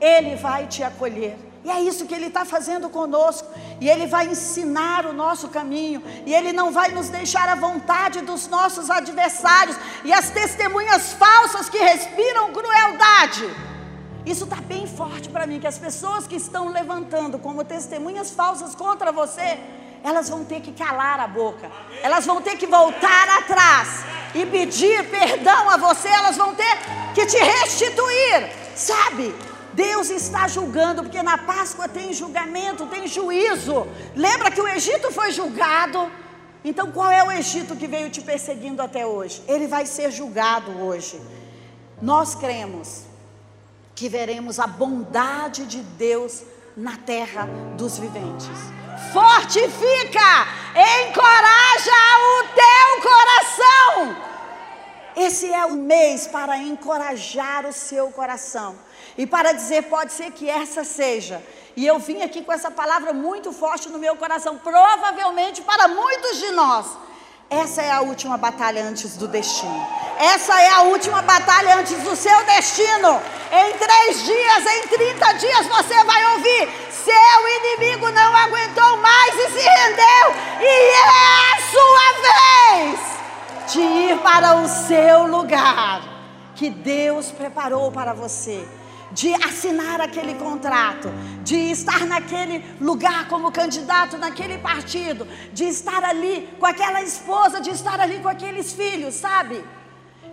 Ele 0.00 0.36
vai 0.36 0.66
te 0.66 0.82
acolher. 0.82 1.36
E 1.62 1.70
é 1.70 1.80
isso 1.82 2.06
que 2.06 2.14
Ele 2.14 2.26
está 2.26 2.46
fazendo 2.46 2.88
conosco. 2.88 3.48
E 3.80 3.88
Ele 3.88 4.06
vai 4.06 4.26
ensinar 4.26 5.06
o 5.06 5.12
nosso 5.12 5.48
caminho. 5.48 6.02
E 6.26 6.34
Ele 6.34 6.52
não 6.52 6.70
vai 6.70 6.90
nos 6.90 7.08
deixar 7.08 7.48
à 7.48 7.54
vontade 7.54 8.20
dos 8.20 8.46
nossos 8.46 8.90
adversários 8.90 9.76
e 10.04 10.12
as 10.12 10.30
testemunhas 10.30 11.12
falsas 11.14 11.68
que 11.68 11.78
respiram 11.78 12.52
crueldade. 12.52 13.48
Isso 14.26 14.44
está 14.44 14.56
bem 14.56 14.86
forte 14.86 15.30
para 15.30 15.46
mim, 15.46 15.58
que 15.58 15.66
as 15.66 15.78
pessoas 15.78 16.26
que 16.26 16.36
estão 16.36 16.68
levantando 16.68 17.38
como 17.38 17.64
testemunhas 17.64 18.30
falsas 18.30 18.74
contra 18.74 19.10
você, 19.10 19.58
elas 20.04 20.28
vão 20.28 20.44
ter 20.44 20.60
que 20.60 20.72
calar 20.72 21.18
a 21.20 21.26
boca, 21.26 21.70
elas 22.02 22.26
vão 22.26 22.40
ter 22.40 22.56
que 22.56 22.66
voltar 22.66 23.28
atrás 23.38 24.04
e 24.34 24.44
pedir 24.44 25.08
perdão 25.10 25.70
a 25.70 25.76
você, 25.78 26.08
elas 26.08 26.36
vão 26.36 26.54
ter 26.54 26.78
que 27.14 27.24
te 27.26 27.38
restituir, 27.38 28.52
sabe? 28.74 29.34
Deus 29.72 30.10
está 30.10 30.48
julgando, 30.48 31.02
porque 31.02 31.22
na 31.22 31.38
Páscoa 31.38 31.88
tem 31.88 32.12
julgamento, 32.12 32.86
tem 32.86 33.06
juízo. 33.06 33.86
Lembra 34.16 34.50
que 34.50 34.60
o 34.60 34.68
Egito 34.68 35.12
foi 35.12 35.30
julgado? 35.30 36.10
Então 36.64 36.90
qual 36.90 37.10
é 37.10 37.24
o 37.24 37.32
Egito 37.32 37.76
que 37.76 37.86
veio 37.86 38.10
te 38.10 38.20
perseguindo 38.20 38.82
até 38.82 39.06
hoje? 39.06 39.42
Ele 39.46 39.66
vai 39.66 39.86
ser 39.86 40.10
julgado 40.10 40.70
hoje. 40.82 41.20
Nós 42.02 42.34
cremos 42.34 43.04
que 43.94 44.08
veremos 44.08 44.58
a 44.58 44.66
bondade 44.66 45.66
de 45.66 45.82
Deus 45.82 46.42
na 46.76 46.96
terra 46.96 47.48
dos 47.76 47.98
viventes. 47.98 48.48
Fortifica, 49.12 50.46
encoraja 51.06 52.00
o 52.28 52.44
teu 52.54 53.10
coração. 53.10 54.16
Esse 55.16 55.52
é 55.52 55.64
o 55.66 55.72
mês 55.72 56.26
para 56.26 56.56
encorajar 56.58 57.66
o 57.66 57.72
seu 57.72 58.10
coração 58.10 58.76
e 59.16 59.26
para 59.26 59.52
dizer: 59.52 59.82
pode 59.84 60.12
ser 60.12 60.30
que 60.32 60.48
essa 60.48 60.84
seja. 60.84 61.42
E 61.76 61.86
eu 61.86 61.98
vim 61.98 62.22
aqui 62.22 62.42
com 62.42 62.52
essa 62.52 62.70
palavra 62.70 63.12
muito 63.12 63.52
forte 63.52 63.88
no 63.88 63.98
meu 63.98 64.16
coração, 64.16 64.58
provavelmente 64.58 65.62
para 65.62 65.88
muitos 65.88 66.38
de 66.38 66.50
nós. 66.50 66.86
Essa 67.48 67.82
é 67.82 67.90
a 67.90 68.00
última 68.00 68.36
batalha 68.36 68.84
antes 68.84 69.16
do 69.16 69.26
destino. 69.26 69.88
Essa 70.18 70.60
é 70.60 70.68
a 70.68 70.82
última 70.82 71.20
batalha 71.22 71.76
antes 71.76 72.00
do 72.02 72.14
seu 72.14 72.44
destino. 72.44 73.20
Em 73.50 73.76
três 73.76 74.24
dias, 74.24 74.66
em 74.66 74.86
30 74.86 75.32
dias, 75.32 75.66
você 75.66 76.04
vai 76.04 76.32
ouvir: 76.34 76.68
seu 76.90 77.48
inimigo 77.58 78.08
não 78.10 78.36
aguentou 78.36 78.96
mais 78.98 79.34
e 79.34 79.50
se 79.50 79.68
rendeu, 79.68 80.34
e 80.60 80.90
é 80.92 81.04
a 81.48 81.60
sua 81.72 82.12
vez 82.22 83.00
de 83.72 83.80
ir 83.80 84.18
para 84.18 84.56
o 84.56 84.68
seu 84.68 85.26
lugar 85.26 86.02
que 86.54 86.68
Deus 86.68 87.30
preparou 87.30 87.90
para 87.90 88.12
você 88.12 88.66
de 89.20 89.34
assinar 89.34 90.00
aquele 90.00 90.34
contrato, 90.34 91.10
de 91.44 91.70
estar 91.70 92.06
naquele 92.06 92.64
lugar 92.80 93.28
como 93.28 93.52
candidato 93.52 94.16
naquele 94.16 94.56
partido, 94.56 95.28
de 95.52 95.64
estar 95.64 96.02
ali 96.02 96.48
com 96.58 96.64
aquela 96.64 97.02
esposa, 97.02 97.60
de 97.60 97.68
estar 97.68 98.00
ali 98.00 98.20
com 98.20 98.28
aqueles 98.28 98.72
filhos, 98.72 99.14
sabe? 99.14 99.62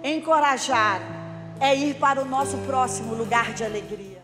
Encorajar 0.01 1.01
é 1.59 1.75
ir 1.75 1.95
para 1.95 2.21
o 2.21 2.25
nosso 2.25 2.57
próximo 2.59 3.13
lugar 3.13 3.51
de 3.53 3.65
alegria. 3.65 4.16